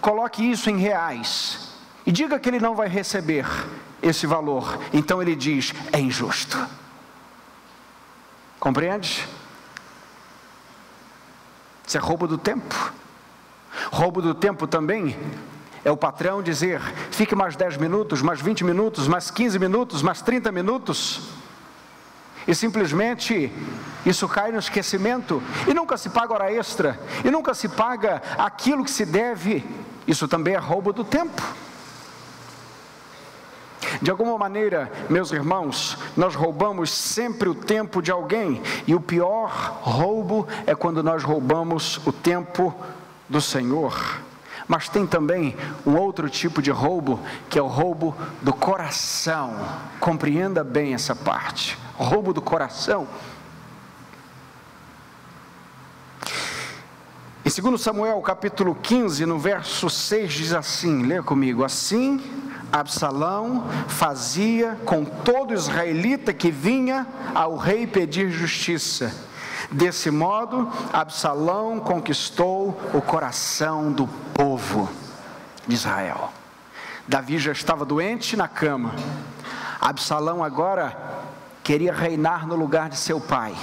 Coloque 0.00 0.48
isso 0.48 0.70
em 0.70 0.78
reais 0.78 1.74
e 2.06 2.12
diga 2.12 2.38
que 2.38 2.48
ele 2.48 2.60
não 2.60 2.74
vai 2.74 2.88
receber 2.88 3.44
esse 4.02 4.26
valor. 4.26 4.78
Então 4.92 5.20
ele 5.20 5.36
diz: 5.36 5.74
é 5.92 6.00
injusto. 6.00 6.58
Compreende? 8.58 9.26
Isso 11.88 11.96
é 11.96 12.00
roubo 12.00 12.28
do 12.28 12.36
tempo. 12.36 12.92
Roubo 13.90 14.20
do 14.20 14.34
tempo 14.34 14.66
também 14.66 15.16
é 15.82 15.90
o 15.90 15.96
patrão 15.96 16.42
dizer: 16.42 16.82
fique 17.10 17.34
mais 17.34 17.56
10 17.56 17.78
minutos, 17.78 18.20
mais 18.20 18.42
20 18.42 18.62
minutos, 18.62 19.08
mais 19.08 19.30
15 19.30 19.58
minutos, 19.58 20.02
mais 20.02 20.20
30 20.20 20.52
minutos. 20.52 21.30
E 22.46 22.54
simplesmente 22.54 23.50
isso 24.04 24.28
cai 24.28 24.52
no 24.52 24.58
esquecimento, 24.58 25.42
e 25.66 25.72
nunca 25.72 25.96
se 25.96 26.10
paga 26.10 26.34
hora 26.34 26.52
extra, 26.52 27.00
e 27.24 27.30
nunca 27.30 27.54
se 27.54 27.70
paga 27.70 28.20
aquilo 28.36 28.84
que 28.84 28.90
se 28.90 29.06
deve. 29.06 29.64
Isso 30.06 30.28
também 30.28 30.52
é 30.52 30.58
roubo 30.58 30.92
do 30.92 31.04
tempo. 31.04 31.42
De 34.02 34.10
alguma 34.10 34.36
maneira, 34.36 34.90
meus 35.08 35.32
irmãos, 35.32 35.96
nós 36.16 36.34
roubamos 36.34 36.90
sempre 36.90 37.48
o 37.48 37.54
tempo 37.54 38.02
de 38.02 38.10
alguém, 38.10 38.60
e 38.86 38.94
o 38.94 39.00
pior 39.00 39.80
roubo 39.82 40.46
é 40.66 40.74
quando 40.74 41.02
nós 41.02 41.22
roubamos 41.22 42.00
o 42.06 42.12
tempo 42.12 42.74
do 43.28 43.40
Senhor. 43.40 44.20
Mas 44.66 44.88
tem 44.88 45.06
também 45.06 45.56
um 45.86 45.96
outro 45.96 46.28
tipo 46.28 46.60
de 46.60 46.70
roubo, 46.70 47.18
que 47.48 47.58
é 47.58 47.62
o 47.62 47.66
roubo 47.66 48.14
do 48.42 48.52
coração. 48.52 49.54
Compreenda 49.98 50.62
bem 50.62 50.92
essa 50.92 51.16
parte. 51.16 51.78
Roubo 51.96 52.34
do 52.34 52.42
coração. 52.42 53.08
Em 57.44 57.62
2 57.62 57.80
Samuel 57.80 58.20
capítulo 58.20 58.74
15, 58.74 59.24
no 59.24 59.38
verso 59.38 59.88
6, 59.88 60.32
diz 60.34 60.52
assim: 60.52 61.02
lê 61.04 61.22
comigo. 61.22 61.64
Assim 61.64 62.20
Absalão 62.72 63.64
fazia 63.88 64.78
com 64.84 65.04
todo 65.04 65.54
israelita 65.54 66.32
que 66.32 66.50
vinha 66.50 67.06
ao 67.34 67.56
rei 67.56 67.86
pedir 67.86 68.30
justiça. 68.30 69.14
Desse 69.70 70.10
modo, 70.10 70.70
Absalão 70.92 71.78
conquistou 71.80 72.78
o 72.94 73.00
coração 73.00 73.92
do 73.92 74.06
povo 74.34 74.88
de 75.66 75.74
Israel. 75.74 76.32
Davi 77.06 77.38
já 77.38 77.52
estava 77.52 77.84
doente 77.84 78.36
na 78.36 78.48
cama. 78.48 78.94
Absalão 79.80 80.42
agora 80.44 80.96
queria 81.62 81.92
reinar 81.92 82.46
no 82.46 82.56
lugar 82.56 82.88
de 82.88 82.96
seu 82.96 83.20
pai 83.20 83.54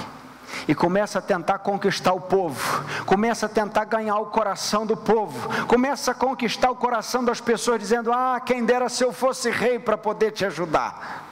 e 0.68 0.74
começa 0.74 1.18
a 1.18 1.22
tentar 1.22 1.58
conquistar 1.58 2.12
o 2.12 2.20
povo, 2.20 2.84
começa 3.04 3.46
a 3.46 3.48
tentar 3.48 3.84
ganhar 3.84 4.16
o 4.18 4.26
coração 4.26 4.86
do 4.86 4.96
povo, 4.96 5.66
começa 5.66 6.10
a 6.10 6.14
conquistar 6.14 6.70
o 6.70 6.76
coração 6.76 7.24
das 7.24 7.40
pessoas, 7.40 7.80
dizendo: 7.80 8.12
Ah, 8.12 8.40
quem 8.44 8.64
dera 8.64 8.88
se 8.88 9.04
eu 9.04 9.12
fosse 9.12 9.50
rei 9.50 9.78
para 9.78 9.96
poder 9.96 10.32
te 10.32 10.44
ajudar. 10.44 11.24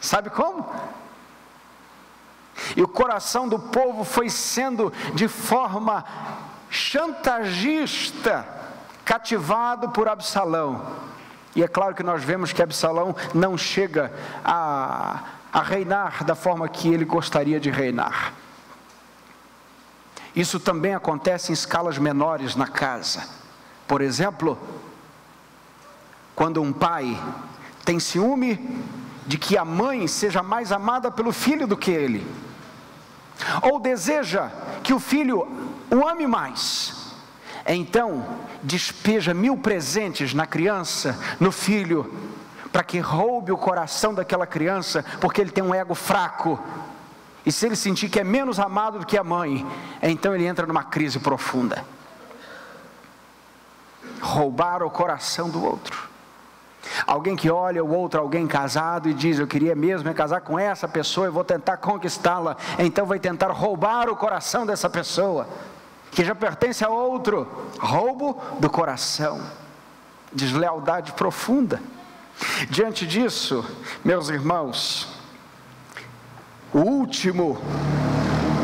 Sabe 0.00 0.30
como? 0.30 0.68
E 2.76 2.82
o 2.82 2.88
coração 2.88 3.48
do 3.48 3.58
povo 3.58 4.04
foi 4.04 4.28
sendo 4.28 4.92
de 5.14 5.28
forma 5.28 6.04
chantagista, 6.68 8.46
cativado 9.04 9.90
por 9.90 10.08
Absalão. 10.08 10.86
E 11.54 11.62
é 11.62 11.68
claro 11.68 11.94
que 11.94 12.02
nós 12.02 12.24
vemos 12.24 12.52
que 12.52 12.62
Absalão 12.62 13.14
não 13.34 13.58
chega 13.58 14.12
a 14.44 15.22
a 15.52 15.60
reinar 15.60 16.24
da 16.24 16.34
forma 16.34 16.68
que 16.68 16.88
ele 16.88 17.04
gostaria 17.04 17.60
de 17.60 17.70
reinar. 17.70 18.32
Isso 20.34 20.58
também 20.58 20.94
acontece 20.94 21.50
em 21.50 21.52
escalas 21.52 21.98
menores 21.98 22.56
na 22.56 22.66
casa. 22.66 23.28
Por 23.86 24.00
exemplo, 24.00 24.58
quando 26.34 26.62
um 26.62 26.72
pai 26.72 27.20
tem 27.84 28.00
ciúme 28.00 28.80
de 29.26 29.36
que 29.36 29.58
a 29.58 29.64
mãe 29.64 30.08
seja 30.08 30.42
mais 30.42 30.72
amada 30.72 31.10
pelo 31.10 31.32
filho 31.32 31.66
do 31.66 31.76
que 31.76 31.90
ele, 31.90 32.26
ou 33.60 33.78
deseja 33.78 34.50
que 34.82 34.94
o 34.94 34.98
filho 34.98 35.46
o 35.90 36.08
ame 36.08 36.26
mais, 36.26 37.14
então 37.66 38.24
despeja 38.62 39.34
mil 39.34 39.56
presentes 39.58 40.32
na 40.32 40.46
criança, 40.46 41.18
no 41.38 41.52
filho, 41.52 42.10
para 42.72 42.82
que 42.82 42.98
roube 42.98 43.52
o 43.52 43.58
coração 43.58 44.14
daquela 44.14 44.46
criança, 44.46 45.04
porque 45.20 45.40
ele 45.40 45.50
tem 45.50 45.62
um 45.62 45.74
ego 45.74 45.94
fraco. 45.94 46.58
E 47.44 47.52
se 47.52 47.66
ele 47.66 47.76
sentir 47.76 48.08
que 48.08 48.18
é 48.18 48.24
menos 48.24 48.58
amado 48.58 49.00
do 49.00 49.06
que 49.06 49.18
a 49.18 49.22
mãe, 49.22 49.66
então 50.02 50.34
ele 50.34 50.46
entra 50.46 50.66
numa 50.66 50.82
crise 50.82 51.18
profunda. 51.18 51.84
Roubar 54.20 54.82
o 54.82 54.90
coração 54.90 55.50
do 55.50 55.62
outro. 55.62 56.10
Alguém 57.06 57.36
que 57.36 57.50
olha 57.50 57.84
o 57.84 57.92
outro, 57.92 58.20
alguém 58.20 58.46
casado, 58.46 59.08
e 59.08 59.14
diz: 59.14 59.38
Eu 59.38 59.46
queria 59.46 59.74
mesmo 59.74 60.08
é 60.08 60.14
casar 60.14 60.40
com 60.40 60.58
essa 60.58 60.88
pessoa, 60.88 61.26
eu 61.26 61.32
vou 61.32 61.44
tentar 61.44 61.76
conquistá-la. 61.76 62.56
Então 62.78 63.06
vai 63.06 63.18
tentar 63.18 63.50
roubar 63.52 64.08
o 64.08 64.16
coração 64.16 64.66
dessa 64.66 64.88
pessoa, 64.90 65.46
que 66.10 66.24
já 66.24 66.34
pertence 66.34 66.84
a 66.84 66.88
outro. 66.88 67.46
Roubo 67.78 68.40
do 68.58 68.68
coração, 68.70 69.40
deslealdade 70.32 71.12
profunda. 71.12 71.80
Diante 72.70 73.06
disso, 73.06 73.64
meus 74.04 74.28
irmãos, 74.28 75.08
o 76.72 76.78
último 76.78 77.60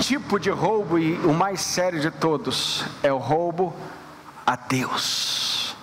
tipo 0.00 0.38
de 0.38 0.50
roubo 0.50 0.98
e 0.98 1.14
o 1.18 1.32
mais 1.32 1.60
sério 1.60 2.00
de 2.00 2.10
todos 2.10 2.84
é 3.02 3.12
o 3.12 3.18
roubo 3.18 3.74
a 4.46 4.56
Deus. 4.56 5.76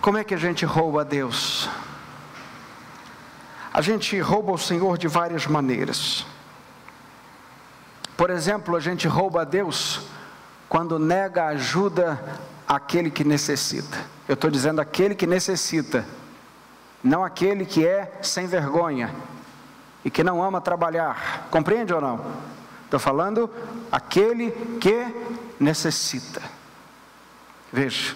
Como 0.00 0.18
é 0.18 0.24
que 0.24 0.34
a 0.34 0.38
gente 0.38 0.64
rouba 0.64 1.00
a 1.00 1.04
Deus? 1.04 1.68
A 3.74 3.82
gente 3.82 4.18
rouba 4.20 4.52
o 4.52 4.58
Senhor 4.58 4.96
de 4.96 5.08
várias 5.08 5.46
maneiras. 5.46 6.24
Por 8.16 8.30
exemplo, 8.30 8.74
a 8.74 8.80
gente 8.80 9.06
rouba 9.06 9.42
a 9.42 9.44
Deus 9.44 10.00
quando 10.68 10.98
nega 10.98 11.46
ajuda 11.48 12.40
àquele 12.66 13.10
que 13.10 13.22
necessita. 13.22 14.15
Eu 14.28 14.34
estou 14.34 14.50
dizendo 14.50 14.80
aquele 14.80 15.14
que 15.14 15.26
necessita, 15.26 16.04
não 17.02 17.24
aquele 17.24 17.64
que 17.64 17.86
é 17.86 18.18
sem 18.22 18.46
vergonha 18.46 19.14
e 20.04 20.10
que 20.10 20.24
não 20.24 20.42
ama 20.42 20.60
trabalhar. 20.60 21.46
Compreende 21.50 21.92
ou 21.92 22.00
não? 22.00 22.24
Estou 22.84 22.98
falando 22.98 23.50
aquele 23.90 24.50
que 24.80 25.06
necessita. 25.58 26.42
Veja. 27.72 28.14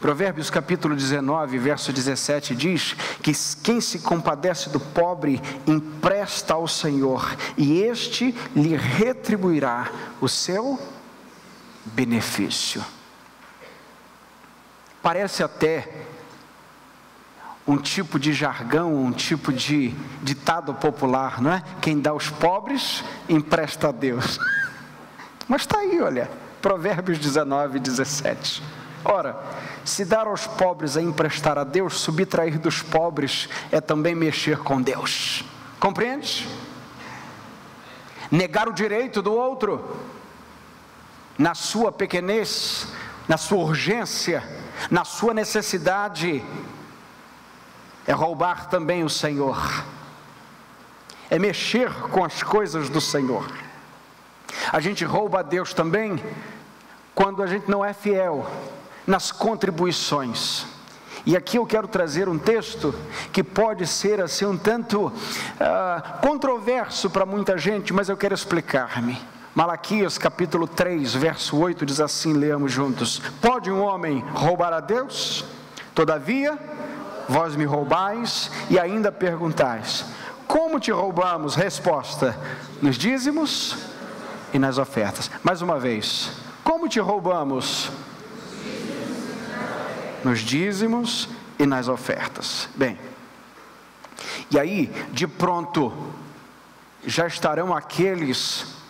Provérbios 0.00 0.50
capítulo 0.50 0.96
19, 0.96 1.58
verso 1.58 1.92
17 1.92 2.56
diz 2.56 2.94
que 3.22 3.32
quem 3.62 3.80
se 3.80 4.00
compadece 4.00 4.68
do 4.68 4.80
pobre 4.80 5.40
empresta 5.64 6.54
ao 6.54 6.66
Senhor, 6.66 7.36
e 7.56 7.82
este 7.82 8.34
lhe 8.54 8.76
retribuirá 8.76 9.88
o 10.20 10.28
seu 10.28 10.76
benefício. 11.84 12.84
Parece 15.02 15.42
até 15.42 15.88
um 17.66 17.76
tipo 17.76 18.18
de 18.18 18.32
jargão, 18.32 18.94
um 18.94 19.12
tipo 19.12 19.52
de 19.52 19.94
ditado 20.22 20.74
popular, 20.74 21.40
não 21.40 21.52
é? 21.52 21.62
Quem 21.80 22.00
dá 22.00 22.10
aos 22.10 22.28
pobres, 22.28 23.04
empresta 23.28 23.88
a 23.88 23.92
Deus. 23.92 24.38
Mas 25.48 25.62
está 25.62 25.78
aí, 25.78 26.00
olha, 26.00 26.30
Provérbios 26.60 27.18
19, 27.18 27.78
17. 27.78 28.62
Ora, 29.04 29.36
se 29.84 30.04
dar 30.04 30.26
aos 30.26 30.46
pobres 30.46 30.96
é 30.96 31.02
emprestar 31.02 31.58
a 31.58 31.64
Deus, 31.64 32.00
subtrair 32.00 32.58
dos 32.58 32.82
pobres 32.82 33.48
é 33.70 33.80
também 33.80 34.14
mexer 34.14 34.58
com 34.58 34.80
Deus. 34.80 35.44
Compreende? 35.80 36.48
Negar 38.30 38.68
o 38.68 38.72
direito 38.72 39.20
do 39.20 39.32
outro, 39.32 40.00
na 41.36 41.54
sua 41.54 41.90
pequenez, 41.90 42.86
na 43.28 43.36
sua 43.36 43.58
urgência, 43.58 44.61
na 44.90 45.04
sua 45.04 45.34
necessidade, 45.34 46.44
é 48.06 48.12
roubar 48.12 48.68
também 48.68 49.04
o 49.04 49.10
Senhor, 49.10 49.84
é 51.30 51.38
mexer 51.38 51.92
com 52.10 52.24
as 52.24 52.42
coisas 52.42 52.88
do 52.88 53.00
Senhor. 53.00 53.46
A 54.72 54.80
gente 54.80 55.04
rouba 55.04 55.40
a 55.40 55.42
Deus 55.42 55.72
também 55.72 56.22
quando 57.14 57.42
a 57.42 57.46
gente 57.46 57.70
não 57.70 57.84
é 57.84 57.92
fiel 57.92 58.50
nas 59.06 59.30
contribuições. 59.30 60.66
E 61.24 61.36
aqui 61.36 61.56
eu 61.56 61.64
quero 61.64 61.86
trazer 61.86 62.28
um 62.28 62.38
texto 62.38 62.94
que 63.32 63.44
pode 63.44 63.86
ser 63.86 64.20
assim 64.20 64.44
um 64.44 64.58
tanto 64.58 65.06
uh, 65.06 66.20
controverso 66.20 67.08
para 67.08 67.24
muita 67.24 67.56
gente, 67.56 67.92
mas 67.92 68.08
eu 68.08 68.16
quero 68.16 68.34
explicar-me. 68.34 69.18
Malaquias 69.54 70.16
capítulo 70.16 70.66
3, 70.66 71.14
verso 71.14 71.58
8 71.58 71.84
diz 71.84 72.00
assim: 72.00 72.32
leamos 72.32 72.72
juntos: 72.72 73.20
Pode 73.38 73.70
um 73.70 73.82
homem 73.82 74.24
roubar 74.32 74.72
a 74.72 74.80
Deus? 74.80 75.44
Todavia, 75.94 76.58
vós 77.28 77.54
me 77.54 77.66
roubais 77.66 78.50
e 78.70 78.78
ainda 78.78 79.12
perguntais: 79.12 80.06
Como 80.48 80.80
te 80.80 80.90
roubamos? 80.90 81.54
Resposta: 81.54 82.34
Nos 82.80 82.96
dízimos 82.96 83.76
e 84.54 84.58
nas 84.58 84.78
ofertas. 84.78 85.30
Mais 85.42 85.60
uma 85.60 85.78
vez: 85.78 86.32
Como 86.64 86.88
te 86.88 86.98
roubamos? 86.98 87.90
Nos 90.24 90.38
dízimos 90.38 91.28
e 91.58 91.66
nas 91.66 91.88
ofertas. 91.88 92.70
Bem, 92.74 92.98
e 94.50 94.58
aí, 94.58 94.86
de 95.12 95.26
pronto, 95.26 95.92
já 97.04 97.26
estarão 97.26 97.74
aqueles 97.74 98.80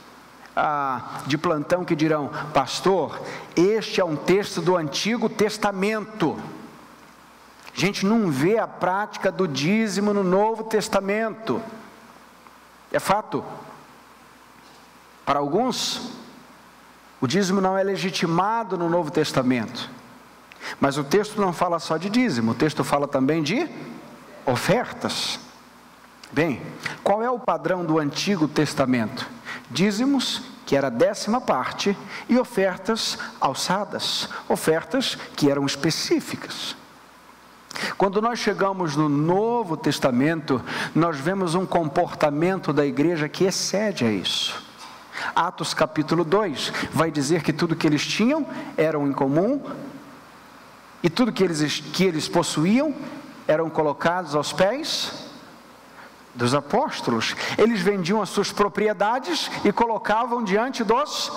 ah, 0.54 1.22
de 1.26 1.38
plantão 1.38 1.84
que 1.84 1.96
dirão: 1.96 2.30
Pastor, 2.52 3.20
este 3.56 4.00
é 4.00 4.04
um 4.04 4.16
texto 4.16 4.60
do 4.60 4.76
Antigo 4.76 5.28
Testamento. 5.28 6.38
A 7.74 7.80
gente 7.80 8.04
não 8.04 8.30
vê 8.30 8.58
a 8.58 8.66
prática 8.66 9.32
do 9.32 9.48
dízimo 9.48 10.12
no 10.12 10.22
Novo 10.22 10.64
Testamento. 10.64 11.62
É 12.92 12.98
fato. 12.98 13.42
Para 15.24 15.38
alguns, 15.38 16.12
o 17.20 17.26
dízimo 17.26 17.60
não 17.60 17.78
é 17.78 17.82
legitimado 17.82 18.76
no 18.76 18.90
Novo 18.90 19.10
Testamento. 19.10 19.88
Mas 20.78 20.98
o 20.98 21.04
texto 21.04 21.40
não 21.40 21.52
fala 21.52 21.78
só 21.78 21.96
de 21.96 22.10
dízimo, 22.10 22.52
o 22.52 22.54
texto 22.54 22.84
fala 22.84 23.08
também 23.08 23.42
de 23.42 23.68
ofertas. 24.44 25.40
Bem, 26.30 26.62
qual 27.02 27.22
é 27.22 27.30
o 27.30 27.38
padrão 27.38 27.84
do 27.84 27.98
Antigo 27.98 28.48
Testamento? 28.48 29.28
Dízimos, 29.72 30.42
que 30.66 30.76
era 30.76 30.88
a 30.88 30.90
décima 30.90 31.40
parte, 31.40 31.96
e 32.28 32.38
ofertas 32.38 33.18
alçadas, 33.40 34.28
ofertas 34.48 35.16
que 35.34 35.50
eram 35.50 35.64
específicas. 35.64 36.76
Quando 37.96 38.20
nós 38.20 38.38
chegamos 38.38 38.94
no 38.96 39.08
Novo 39.08 39.76
Testamento, 39.76 40.62
nós 40.94 41.18
vemos 41.18 41.54
um 41.54 41.64
comportamento 41.64 42.72
da 42.72 42.84
igreja 42.84 43.28
que 43.28 43.44
excede 43.44 44.04
a 44.04 44.12
isso. 44.12 44.62
Atos 45.34 45.72
capítulo 45.72 46.24
2 46.24 46.72
vai 46.92 47.10
dizer 47.10 47.42
que 47.42 47.52
tudo 47.52 47.76
que 47.76 47.86
eles 47.86 48.06
tinham 48.06 48.46
eram 48.76 49.06
em 49.06 49.12
comum 49.12 49.62
e 51.02 51.08
tudo 51.08 51.32
que 51.32 51.42
eles, 51.42 51.80
que 51.80 52.04
eles 52.04 52.28
possuíam 52.28 52.94
eram 53.46 53.70
colocados 53.70 54.34
aos 54.34 54.52
pés 54.52 55.31
dos 56.34 56.54
apóstolos. 56.54 57.36
Eles 57.58 57.80
vendiam 57.80 58.22
as 58.22 58.28
suas 58.28 58.52
propriedades 58.52 59.50
e 59.64 59.72
colocavam 59.72 60.42
diante 60.42 60.82
dos 60.82 61.32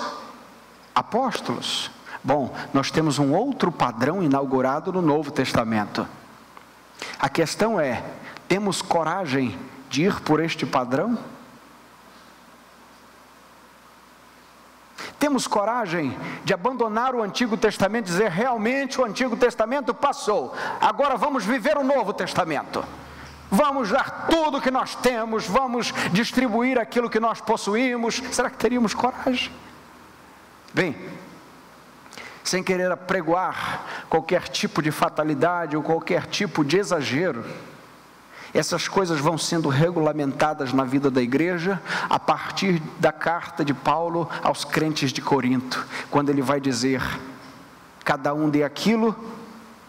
apóstolos. 0.94 1.90
Bom, 2.22 2.52
nós 2.72 2.90
temos 2.90 3.18
um 3.18 3.32
outro 3.34 3.70
padrão 3.70 4.22
inaugurado 4.22 4.92
no 4.92 5.02
Novo 5.02 5.30
Testamento. 5.30 6.06
A 7.18 7.28
questão 7.28 7.78
é: 7.78 8.02
temos 8.48 8.82
coragem 8.82 9.58
de 9.88 10.04
ir 10.04 10.20
por 10.20 10.40
este 10.40 10.66
padrão? 10.66 11.18
Temos 15.18 15.46
coragem 15.46 16.16
de 16.44 16.52
abandonar 16.52 17.14
o 17.14 17.22
Antigo 17.22 17.56
Testamento 17.56 18.06
e 18.06 18.10
dizer 18.10 18.30
realmente 18.30 19.00
o 19.00 19.04
Antigo 19.04 19.36
Testamento 19.36 19.94
passou, 19.94 20.54
agora 20.80 21.16
vamos 21.16 21.44
viver 21.44 21.76
o 21.78 21.84
Novo 21.84 22.12
Testamento. 22.12 22.84
Vamos 23.50 23.90
dar 23.90 24.26
tudo 24.28 24.58
o 24.58 24.60
que 24.60 24.70
nós 24.70 24.94
temos, 24.96 25.46
vamos 25.46 25.92
distribuir 26.12 26.78
aquilo 26.78 27.10
que 27.10 27.20
nós 27.20 27.40
possuímos. 27.40 28.22
Será 28.32 28.50
que 28.50 28.56
teríamos 28.56 28.92
coragem? 28.92 29.52
Bem, 30.74 30.96
sem 32.42 32.62
querer 32.62 32.90
apregoar 32.90 33.82
qualquer 34.08 34.48
tipo 34.48 34.82
de 34.82 34.90
fatalidade 34.90 35.76
ou 35.76 35.82
qualquer 35.82 36.26
tipo 36.26 36.64
de 36.64 36.78
exagero, 36.78 37.44
essas 38.54 38.88
coisas 38.88 39.20
vão 39.20 39.36
sendo 39.36 39.68
regulamentadas 39.68 40.72
na 40.72 40.84
vida 40.84 41.10
da 41.10 41.20
igreja 41.20 41.80
a 42.08 42.18
partir 42.18 42.80
da 42.98 43.12
carta 43.12 43.64
de 43.64 43.74
Paulo 43.74 44.28
aos 44.42 44.64
crentes 44.64 45.12
de 45.12 45.20
Corinto, 45.20 45.86
quando 46.10 46.30
ele 46.30 46.42
vai 46.42 46.60
dizer: 46.60 47.02
cada 48.04 48.32
um 48.32 48.48
dê 48.48 48.62
aquilo 48.62 49.14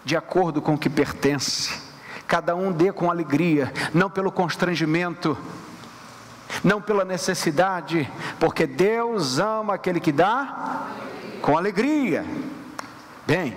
de 0.03 0.15
acordo 0.15 0.61
com 0.61 0.73
o 0.73 0.77
que 0.77 0.89
pertence, 0.89 1.86
cada 2.27 2.55
um 2.55 2.71
dê 2.71 2.91
com 2.91 3.09
alegria, 3.09 3.71
não 3.93 4.09
pelo 4.09 4.31
constrangimento, 4.31 5.37
não 6.63 6.81
pela 6.81 7.05
necessidade, 7.05 8.09
porque 8.39 8.67
Deus 8.67 9.39
ama 9.39 9.75
aquele 9.75 9.99
que 9.99 10.11
dá 10.11 10.87
com 11.41 11.57
alegria. 11.57 12.25
Bem, 13.25 13.55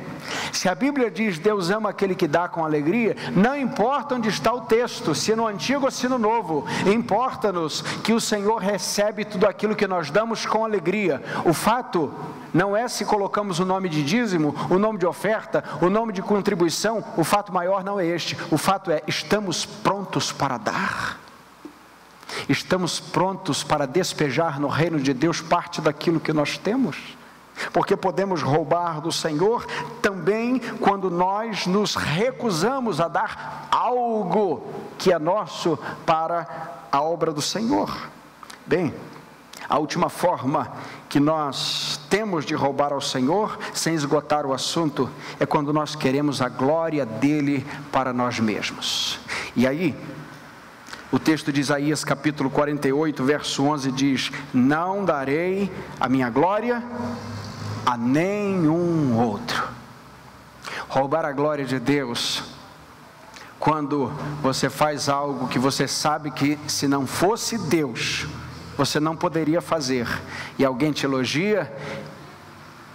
se 0.52 0.68
a 0.68 0.74
Bíblia 0.74 1.10
diz 1.10 1.38
Deus 1.38 1.70
ama 1.70 1.90
aquele 1.90 2.14
que 2.14 2.28
dá 2.28 2.48
com 2.48 2.64
alegria, 2.64 3.16
não 3.34 3.56
importa 3.56 4.14
onde 4.14 4.28
está 4.28 4.52
o 4.52 4.62
texto, 4.62 5.14
se 5.14 5.34
no 5.34 5.46
antigo 5.46 5.84
ou 5.84 5.90
se 5.90 6.08
no 6.08 6.18
novo, 6.18 6.66
importa-nos 6.86 7.82
que 8.02 8.12
o 8.12 8.20
Senhor 8.20 8.58
recebe 8.58 9.24
tudo 9.24 9.46
aquilo 9.46 9.76
que 9.76 9.86
nós 9.86 10.10
damos 10.10 10.46
com 10.46 10.64
alegria. 10.64 11.22
O 11.44 11.52
fato 11.52 12.12
não 12.52 12.76
é 12.76 12.88
se 12.88 13.04
colocamos 13.04 13.58
o 13.60 13.64
nome 13.64 13.88
de 13.88 14.02
dízimo, 14.02 14.54
o 14.68 14.78
nome 14.78 14.98
de 14.98 15.06
oferta, 15.06 15.64
o 15.80 15.88
nome 15.88 16.12
de 16.12 16.22
contribuição, 16.22 17.04
o 17.16 17.24
fato 17.24 17.52
maior 17.52 17.84
não 17.84 17.98
é 17.98 18.06
este, 18.06 18.36
o 18.50 18.58
fato 18.58 18.90
é 18.90 19.02
estamos 19.06 19.64
prontos 19.64 20.32
para 20.32 20.58
dar. 20.58 21.18
Estamos 22.48 23.00
prontos 23.00 23.64
para 23.64 23.86
despejar 23.86 24.60
no 24.60 24.68
reino 24.68 25.00
de 25.00 25.12
Deus 25.12 25.40
parte 25.40 25.80
daquilo 25.80 26.20
que 26.20 26.32
nós 26.32 26.56
temos 26.56 27.18
porque 27.72 27.96
podemos 27.96 28.42
roubar 28.42 29.00
do 29.00 29.12
Senhor 29.12 29.66
também 30.00 30.58
quando 30.80 31.10
nós 31.10 31.66
nos 31.66 31.94
recusamos 31.94 33.00
a 33.00 33.08
dar 33.08 33.68
algo 33.70 34.66
que 34.98 35.12
é 35.12 35.18
nosso 35.18 35.78
para 36.04 36.46
a 36.90 37.00
obra 37.00 37.32
do 37.32 37.42
Senhor. 37.42 38.08
Bem, 38.66 38.94
a 39.68 39.78
última 39.78 40.08
forma 40.08 40.72
que 41.08 41.20
nós 41.20 42.00
temos 42.10 42.44
de 42.44 42.54
roubar 42.54 42.92
ao 42.92 43.00
Senhor, 43.00 43.58
sem 43.72 43.94
esgotar 43.94 44.44
o 44.44 44.52
assunto, 44.52 45.08
é 45.38 45.46
quando 45.46 45.72
nós 45.72 45.94
queremos 45.94 46.42
a 46.42 46.48
glória 46.48 47.06
dele 47.06 47.66
para 47.92 48.12
nós 48.12 48.40
mesmos. 48.40 49.18
E 49.54 49.66
aí, 49.66 49.94
o 51.12 51.18
texto 51.18 51.52
de 51.52 51.60
Isaías, 51.60 52.04
capítulo 52.04 52.50
48, 52.50 53.24
verso 53.24 53.64
11 53.64 53.92
diz: 53.92 54.30
Não 54.54 55.04
darei 55.04 55.70
a 55.98 56.08
minha 56.08 56.30
glória 56.30 56.82
a 57.84 57.96
nenhum 57.96 59.18
outro. 59.18 59.68
Roubar 60.88 61.24
a 61.24 61.32
glória 61.32 61.64
de 61.64 61.78
Deus, 61.78 62.42
quando 63.58 64.08
você 64.42 64.70
faz 64.70 65.08
algo 65.08 65.46
que 65.48 65.58
você 65.58 65.86
sabe 65.86 66.30
que 66.30 66.58
se 66.66 66.88
não 66.88 67.06
fosse 67.06 67.58
Deus, 67.58 68.26
você 68.76 68.98
não 68.98 69.14
poderia 69.14 69.60
fazer, 69.60 70.08
e 70.58 70.64
alguém 70.64 70.90
te 70.90 71.04
elogia, 71.04 71.70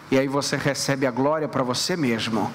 e 0.10 0.18
aí 0.18 0.28
você 0.28 0.58
recebe 0.58 1.06
a 1.06 1.12
glória 1.12 1.48
para 1.48 1.62
você 1.62 1.96
mesmo, 1.96 2.52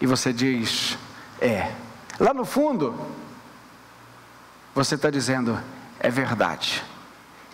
e 0.00 0.06
você 0.06 0.32
diz: 0.32 0.96
É, 1.40 1.72
lá 2.20 2.32
no 2.32 2.44
fundo, 2.44 2.94
você 4.74 4.94
está 4.94 5.10
dizendo: 5.10 5.58
É 5.98 6.08
verdade, 6.08 6.82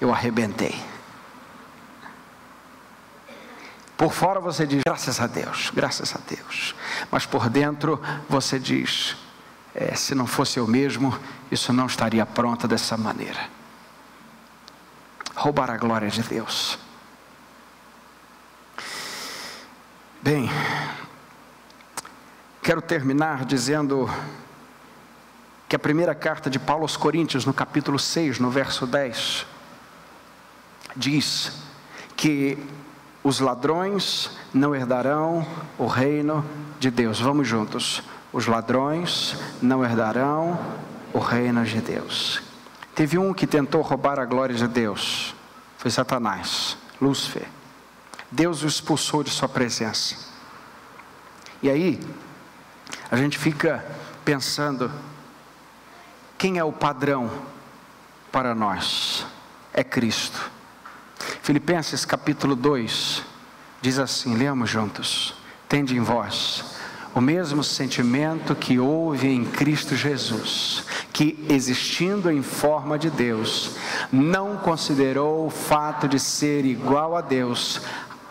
eu 0.00 0.12
arrebentei. 0.12 0.78
Por 3.98 4.12
fora 4.12 4.38
você 4.38 4.64
diz, 4.64 4.80
graças 4.86 5.20
a 5.20 5.26
Deus, 5.26 5.72
graças 5.74 6.14
a 6.14 6.20
Deus. 6.24 6.72
Mas 7.10 7.26
por 7.26 7.50
dentro 7.50 8.00
você 8.28 8.56
diz, 8.56 9.16
é, 9.74 9.92
se 9.96 10.14
não 10.14 10.24
fosse 10.24 10.60
eu 10.60 10.68
mesmo, 10.68 11.12
isso 11.50 11.72
não 11.72 11.86
estaria 11.86 12.24
pronto 12.24 12.68
dessa 12.68 12.96
maneira. 12.96 13.50
Roubar 15.34 15.68
a 15.68 15.76
glória 15.76 16.08
de 16.08 16.22
Deus. 16.22 16.78
Bem, 20.22 20.48
quero 22.62 22.80
terminar 22.80 23.44
dizendo 23.44 24.08
que 25.68 25.74
a 25.74 25.78
primeira 25.78 26.14
carta 26.14 26.48
de 26.48 26.60
Paulo 26.60 26.82
aos 26.82 26.96
Coríntios, 26.96 27.44
no 27.44 27.52
capítulo 27.52 27.98
6, 27.98 28.38
no 28.38 28.48
verso 28.48 28.86
10, 28.86 29.44
diz 30.94 31.52
que 32.16 32.77
os 33.28 33.40
ladrões 33.40 34.30
não 34.54 34.74
herdarão 34.74 35.46
o 35.76 35.86
reino 35.86 36.42
de 36.80 36.90
Deus. 36.90 37.20
Vamos 37.20 37.46
juntos. 37.46 38.02
Os 38.32 38.46
ladrões 38.46 39.36
não 39.60 39.84
herdarão 39.84 40.58
o 41.12 41.18
reino 41.18 41.62
de 41.62 41.78
Deus. 41.78 42.40
Teve 42.94 43.18
um 43.18 43.34
que 43.34 43.46
tentou 43.46 43.82
roubar 43.82 44.18
a 44.18 44.24
glória 44.24 44.54
de 44.54 44.66
Deus. 44.66 45.34
Foi 45.76 45.90
Satanás, 45.90 46.78
Lúcifer. 46.98 47.46
Deus 48.30 48.62
o 48.62 48.66
expulsou 48.66 49.22
de 49.22 49.28
sua 49.28 49.48
presença. 49.48 50.16
E 51.62 51.68
aí, 51.68 52.00
a 53.10 53.16
gente 53.16 53.36
fica 53.36 53.84
pensando: 54.24 54.90
quem 56.38 56.56
é 56.56 56.64
o 56.64 56.72
padrão 56.72 57.30
para 58.32 58.54
nós? 58.54 59.26
É 59.74 59.84
Cristo. 59.84 60.50
Filipenses 61.42 62.04
capítulo 62.04 62.54
2 62.54 63.22
diz 63.80 63.98
assim: 63.98 64.36
leamos 64.36 64.70
juntos. 64.70 65.34
Tende 65.68 65.96
em 65.96 66.00
vós 66.00 66.64
o 67.14 67.20
mesmo 67.20 67.64
sentimento 67.64 68.54
que 68.54 68.78
houve 68.78 69.28
em 69.28 69.44
Cristo 69.44 69.96
Jesus, 69.96 70.84
que 71.12 71.44
existindo 71.48 72.30
em 72.30 72.42
forma 72.42 72.98
de 72.98 73.10
Deus, 73.10 73.72
não 74.12 74.56
considerou 74.56 75.46
o 75.46 75.50
fato 75.50 76.06
de 76.06 76.20
ser 76.20 76.64
igual 76.64 77.16
a 77.16 77.20
Deus 77.20 77.80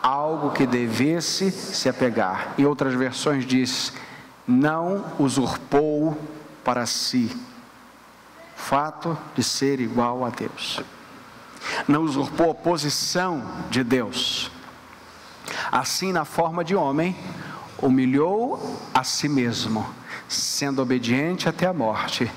algo 0.01 0.51
que 0.51 0.65
devesse 0.65 1.51
se 1.51 1.89
apegar. 1.89 2.53
Em 2.57 2.65
outras 2.65 2.93
versões 2.93 3.45
diz: 3.45 3.93
não 4.47 5.05
usurpou 5.19 6.17
para 6.63 6.85
si 6.85 7.35
fato 8.55 9.17
de 9.35 9.43
ser 9.43 9.79
igual 9.79 10.25
a 10.25 10.29
Deus 10.29 10.81
não 11.87 12.03
usurpou 12.03 12.51
a 12.51 12.55
posição 12.55 13.43
de 13.69 13.83
Deus. 13.83 14.51
Assim, 15.71 16.11
na 16.11 16.25
forma 16.25 16.63
de 16.63 16.75
homem, 16.75 17.15
humilhou 17.81 18.79
a 18.93 19.03
si 19.03 19.29
mesmo, 19.29 19.85
sendo 20.27 20.81
obediente 20.81 21.47
até 21.47 21.67
a 21.67 21.73
morte 21.73 22.31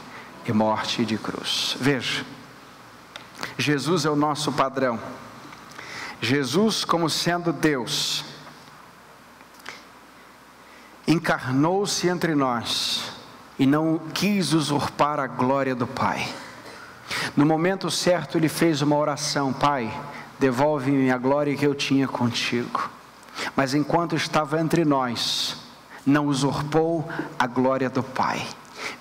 e 0.47 0.53
morte 0.53 1.05
de 1.05 1.17
cruz. 1.17 1.77
Veja, 1.81 2.25
Jesus 3.59 4.05
é 4.05 4.11
o 4.11 4.17
nosso 4.17 4.53
padrão. 4.53 4.99
Jesus, 6.21 6.85
como 6.85 7.09
sendo 7.09 7.53
Deus, 7.53 8.25
encarnou-se 11.07 12.07
entre 12.07 12.35
nós 12.35 13.05
e 13.59 13.67
não 13.67 13.99
quis 13.99 14.53
usurpar 14.53 15.19
a 15.19 15.27
glória 15.27 15.75
do 15.75 15.87
Pai. 15.87 16.29
No 17.37 17.47
momento 17.47 17.91
certo, 17.91 18.37
ele 18.37 18.49
fez 18.49 18.83
uma 18.83 18.97
oração: 18.97 19.53
Pai, 19.53 19.93
devolve-me 20.39 21.11
a 21.11 21.19
glória 21.19 21.57
que 21.57 21.67
eu 21.67 21.75
tinha 21.75 22.09
contigo. 22.09 22.91
Mas 23.55 23.75
enquanto 23.75 24.17
estava 24.17 24.61
entre 24.61 24.85
nós, 24.85 25.57
não 26.05 26.27
usurpou 26.27 27.09
a 27.39 27.47
glória 27.47 27.89
do 27.89 28.03
Pai. 28.03 28.47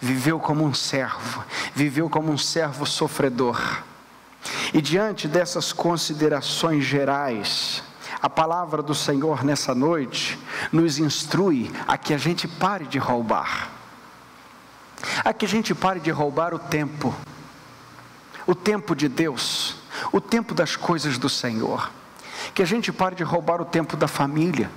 Viveu 0.02 0.40
como 0.40 0.64
um 0.64 0.74
servo, 0.74 1.44
viveu 1.74 2.10
como 2.10 2.32
um 2.32 2.38
servo 2.38 2.86
sofredor. 2.86 3.84
E 4.74 4.82
diante 4.82 5.28
dessas 5.28 5.74
considerações 5.74 6.84
gerais, 6.84 7.84
a 8.22 8.30
palavra 8.30 8.82
do 8.82 8.94
Senhor 8.94 9.44
nessa 9.44 9.74
noite 9.74 10.38
nos 10.72 11.00
instrui 11.00 11.72
a 11.88 11.98
que 11.98 12.14
a 12.14 12.18
gente 12.18 12.48
pare 12.48 12.86
de 12.86 12.98
roubar, 12.98 13.70
a 15.24 15.34
que 15.34 15.46
a 15.46 15.50
gente 15.50 15.74
pare 15.74 16.00
de 16.00 16.12
roubar 16.12 16.54
o 16.54 16.60
tempo, 16.60 17.16
o 18.50 18.56
tempo 18.56 18.96
de 18.96 19.08
Deus, 19.08 19.76
o 20.12 20.20
tempo 20.20 20.56
das 20.56 20.76
coisas 20.76 21.20
do 21.20 21.30
Senhor, 21.30 21.92
que 22.52 22.64
a 22.64 22.66
gente 22.66 22.92
pare 22.92 23.16
de 23.16 23.22
roubar 23.22 23.62
o 23.62 23.66
tempo 23.66 23.96
da 23.96 24.08
família, 24.08 24.72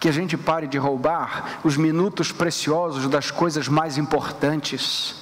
que 0.00 0.08
a 0.08 0.12
gente 0.12 0.36
pare 0.36 0.66
de 0.66 0.78
roubar 0.78 1.60
os 1.62 1.76
minutos 1.76 2.32
preciosos 2.32 3.06
das 3.06 3.30
coisas 3.30 3.68
mais 3.68 3.98
importantes, 3.98 5.14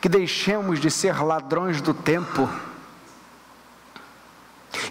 que 0.00 0.08
deixemos 0.08 0.80
de 0.80 0.90
ser 0.90 1.22
ladrões 1.22 1.82
do 1.82 1.92
tempo. 1.92 2.48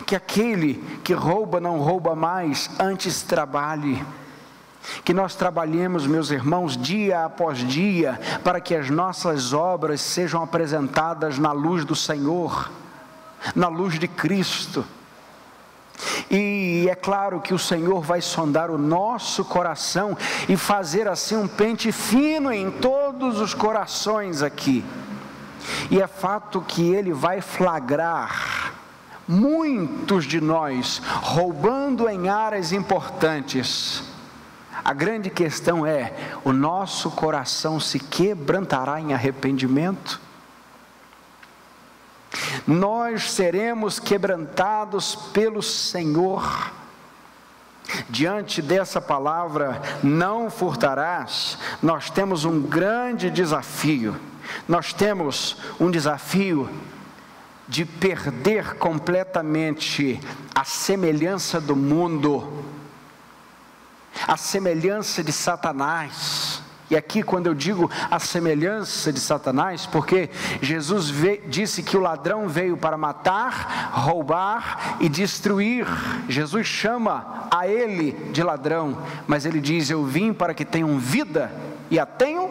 Que 0.06 0.16
aquele 0.16 0.76
que 1.04 1.14
rouba 1.14 1.60
não 1.60 1.80
rouba 1.80 2.16
mais, 2.16 2.70
antes 2.80 3.24
trabalhe. 3.24 4.06
Que 5.04 5.14
nós 5.14 5.36
trabalhemos, 5.36 6.08
meus 6.08 6.32
irmãos, 6.32 6.78
dia 6.78 7.26
após 7.26 7.60
dia, 7.60 8.20
para 8.44 8.62
que 8.62 8.74
as 8.76 8.90
nossas 8.90 9.54
obras 9.54 10.02
sejam 10.02 10.42
apresentadas 10.42 11.38
na 11.38 11.52
luz 11.52 11.84
do 11.84 11.96
Senhor, 11.96 12.72
na 13.56 13.68
luz 13.68 14.00
de 14.00 14.08
Cristo. 14.08 14.86
E 16.32 16.88
é 16.90 16.96
claro 16.96 17.42
que 17.42 17.54
o 17.54 17.60
Senhor 17.60 18.02
vai 18.02 18.22
sondar 18.22 18.72
o 18.72 18.78
nosso 18.78 19.44
coração 19.44 20.18
e 20.48 20.56
fazer 20.56 21.08
assim 21.08 21.36
um 21.36 21.48
pente 21.48 21.92
fino 21.92 22.52
em 22.52 22.72
todos 22.72 23.40
os 23.40 23.54
corações 23.54 24.42
aqui. 24.42 24.84
E 25.92 26.02
é 26.02 26.08
fato 26.08 26.62
que 26.62 26.94
Ele 26.94 27.12
vai 27.12 27.42
flagrar 27.42 28.74
muitos 29.28 30.26
de 30.26 30.42
nós 30.42 31.00
roubando 31.22 32.10
em 32.10 32.30
áreas 32.30 32.72
importantes. 32.72 34.04
A 34.84 34.94
grande 34.94 35.30
questão 35.30 35.86
é: 35.86 36.14
o 36.44 36.52
nosso 36.52 37.12
coração 37.12 37.80
se 37.80 38.00
quebrantará 38.00 39.00
em 39.00 39.14
arrependimento? 39.14 40.20
Nós 42.66 43.32
seremos 43.32 44.00
quebrantados 44.00 45.16
pelo 45.16 45.62
Senhor. 45.62 46.72
Diante 48.08 48.62
dessa 48.62 49.02
palavra, 49.02 49.82
não 50.04 50.52
furtarás, 50.52 51.58
nós 51.82 52.10
temos 52.12 52.46
um 52.46 52.62
grande 52.62 53.32
desafio. 53.32 54.16
Nós 54.68 54.94
temos 54.94 55.58
um 55.80 55.90
desafio 55.90 56.70
de 57.68 57.86
perder 57.86 58.76
completamente 58.76 60.20
a 60.54 60.64
semelhança 60.64 61.62
do 61.62 61.76
mundo, 61.76 62.64
a 64.28 64.38
semelhança 64.38 65.24
de 65.24 65.32
Satanás. 65.32 66.62
E 66.90 66.96
aqui, 66.96 67.22
quando 67.22 67.46
eu 67.46 67.54
digo 67.54 67.90
a 68.10 68.18
semelhança 68.18 69.14
de 69.14 69.20
Satanás, 69.20 69.86
porque 69.86 70.30
Jesus 70.60 71.14
disse 71.48 71.84
que 71.84 71.96
o 71.96 72.00
ladrão 72.00 72.50
veio 72.50 72.76
para 72.76 72.98
matar, 72.98 73.92
roubar 73.94 74.98
e 75.00 75.08
destruir. 75.08 75.86
Jesus 76.28 76.66
chama 76.66 77.48
a 77.52 77.68
ele 77.68 78.14
de 78.32 78.42
ladrão, 78.42 78.98
mas 79.28 79.46
ele 79.46 79.62
diz: 79.62 79.90
Eu 79.92 80.04
vim 80.04 80.34
para 80.34 80.54
que 80.56 80.66
tenham 80.66 80.98
vida 80.98 81.52
e 81.92 82.00
a 82.00 82.08
tenham 82.08 82.50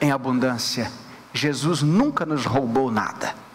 em 0.00 0.10
abundância. 0.10 0.90
Jesus 1.32 1.80
nunca 1.80 2.26
nos 2.26 2.44
roubou 2.44 2.90
nada. 2.90 3.47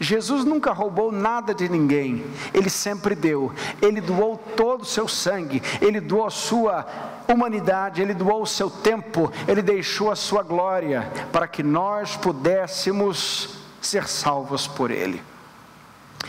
Jesus 0.00 0.44
nunca 0.44 0.72
roubou 0.72 1.10
nada 1.10 1.52
de 1.52 1.68
ninguém, 1.68 2.24
ele 2.54 2.70
sempre 2.70 3.16
deu, 3.16 3.52
ele 3.82 4.00
doou 4.00 4.38
todo 4.56 4.82
o 4.82 4.86
seu 4.86 5.08
sangue, 5.08 5.60
ele 5.80 6.00
doou 6.00 6.24
a 6.26 6.30
sua 6.30 6.86
humanidade, 7.26 8.00
ele 8.00 8.14
doou 8.14 8.42
o 8.42 8.46
seu 8.46 8.70
tempo, 8.70 9.32
ele 9.48 9.60
deixou 9.60 10.10
a 10.10 10.16
sua 10.16 10.42
glória 10.44 11.10
para 11.32 11.48
que 11.48 11.64
nós 11.64 12.16
pudéssemos 12.16 13.58
ser 13.80 14.06
salvos 14.06 14.68
por 14.68 14.92
ele. 14.92 15.20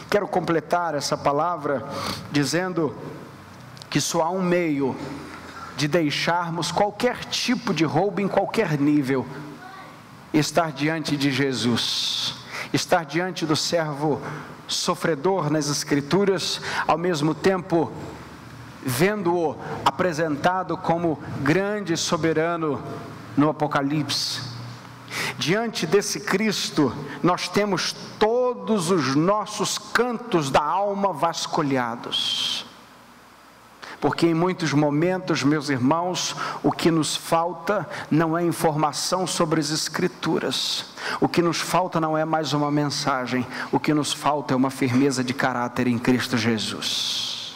Quero 0.09 0.27
completar 0.27 0.95
essa 0.95 1.15
palavra 1.15 1.87
dizendo 2.31 2.95
que 3.87 4.01
só 4.01 4.23
há 4.23 4.29
um 4.31 4.41
meio 4.41 4.95
de 5.77 5.87
deixarmos 5.87 6.71
qualquer 6.71 7.23
tipo 7.25 7.71
de 7.71 7.85
roubo 7.85 8.19
em 8.19 8.27
qualquer 8.27 8.79
nível, 8.79 9.27
estar 10.33 10.71
diante 10.71 11.15
de 11.15 11.29
Jesus 11.31 12.38
estar 12.73 13.05
diante 13.05 13.45
do 13.45 13.55
servo 13.55 14.21
sofredor 14.67 15.49
nas 15.49 15.69
Escrituras, 15.69 16.61
ao 16.87 16.97
mesmo 16.97 17.33
tempo 17.33 17.91
vendo-o 18.83 19.57
apresentado 19.83 20.77
como 20.77 21.21
grande 21.41 21.97
soberano 21.97 22.81
no 23.35 23.49
Apocalipse. 23.49 24.41
Diante 25.37 25.87
desse 25.87 26.19
Cristo, 26.19 26.93
nós 27.23 27.47
temos 27.47 27.93
todos 28.19 28.91
os 28.91 29.15
nossos 29.15 29.77
cantos 29.77 30.49
da 30.49 30.61
alma 30.63 31.11
vasculhados 31.11 32.68
porque 33.99 34.27
em 34.27 34.33
muitos 34.33 34.71
momentos, 34.71 35.43
meus 35.43 35.69
irmãos, 35.69 36.35
o 36.63 36.71
que 36.71 36.89
nos 36.89 37.15
falta 37.15 37.87
não 38.09 38.37
é 38.37 38.43
informação 38.43 39.27
sobre 39.27 39.59
as 39.59 39.69
Escrituras, 39.71 40.85
o 41.19 41.27
que 41.27 41.41
nos 41.41 41.59
falta 41.59 41.99
não 41.99 42.17
é 42.17 42.23
mais 42.23 42.53
uma 42.53 42.71
mensagem, 42.71 43.45
o 43.71 43.79
que 43.79 43.93
nos 43.93 44.13
falta 44.13 44.53
é 44.53 44.57
uma 44.57 44.69
firmeza 44.69 45.23
de 45.23 45.33
caráter 45.33 45.87
em 45.87 45.99
Cristo 45.99 46.37
Jesus. 46.37 47.55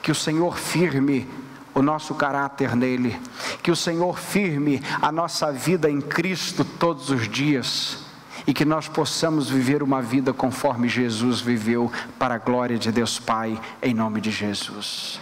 Que 0.00 0.10
o 0.10 0.14
Senhor 0.14 0.58
firme 0.58 1.28
o 1.74 1.82
nosso 1.82 2.14
caráter 2.14 2.74
nele, 2.74 3.18
que 3.62 3.70
o 3.70 3.76
Senhor 3.76 4.18
firme 4.18 4.82
a 5.00 5.12
nossa 5.12 5.52
vida 5.52 5.90
em 5.90 6.00
Cristo 6.00 6.64
todos 6.64 7.10
os 7.10 7.28
dias 7.28 8.11
e 8.46 8.52
que 8.52 8.64
nós 8.64 8.88
possamos 8.88 9.48
viver 9.48 9.82
uma 9.82 10.02
vida 10.02 10.32
conforme 10.32 10.88
Jesus 10.88 11.40
viveu, 11.40 11.90
para 12.18 12.34
a 12.34 12.38
glória 12.38 12.78
de 12.78 12.90
Deus 12.90 13.18
Pai, 13.18 13.60
em 13.82 13.94
nome 13.94 14.20
de 14.20 14.30
Jesus. 14.30 15.20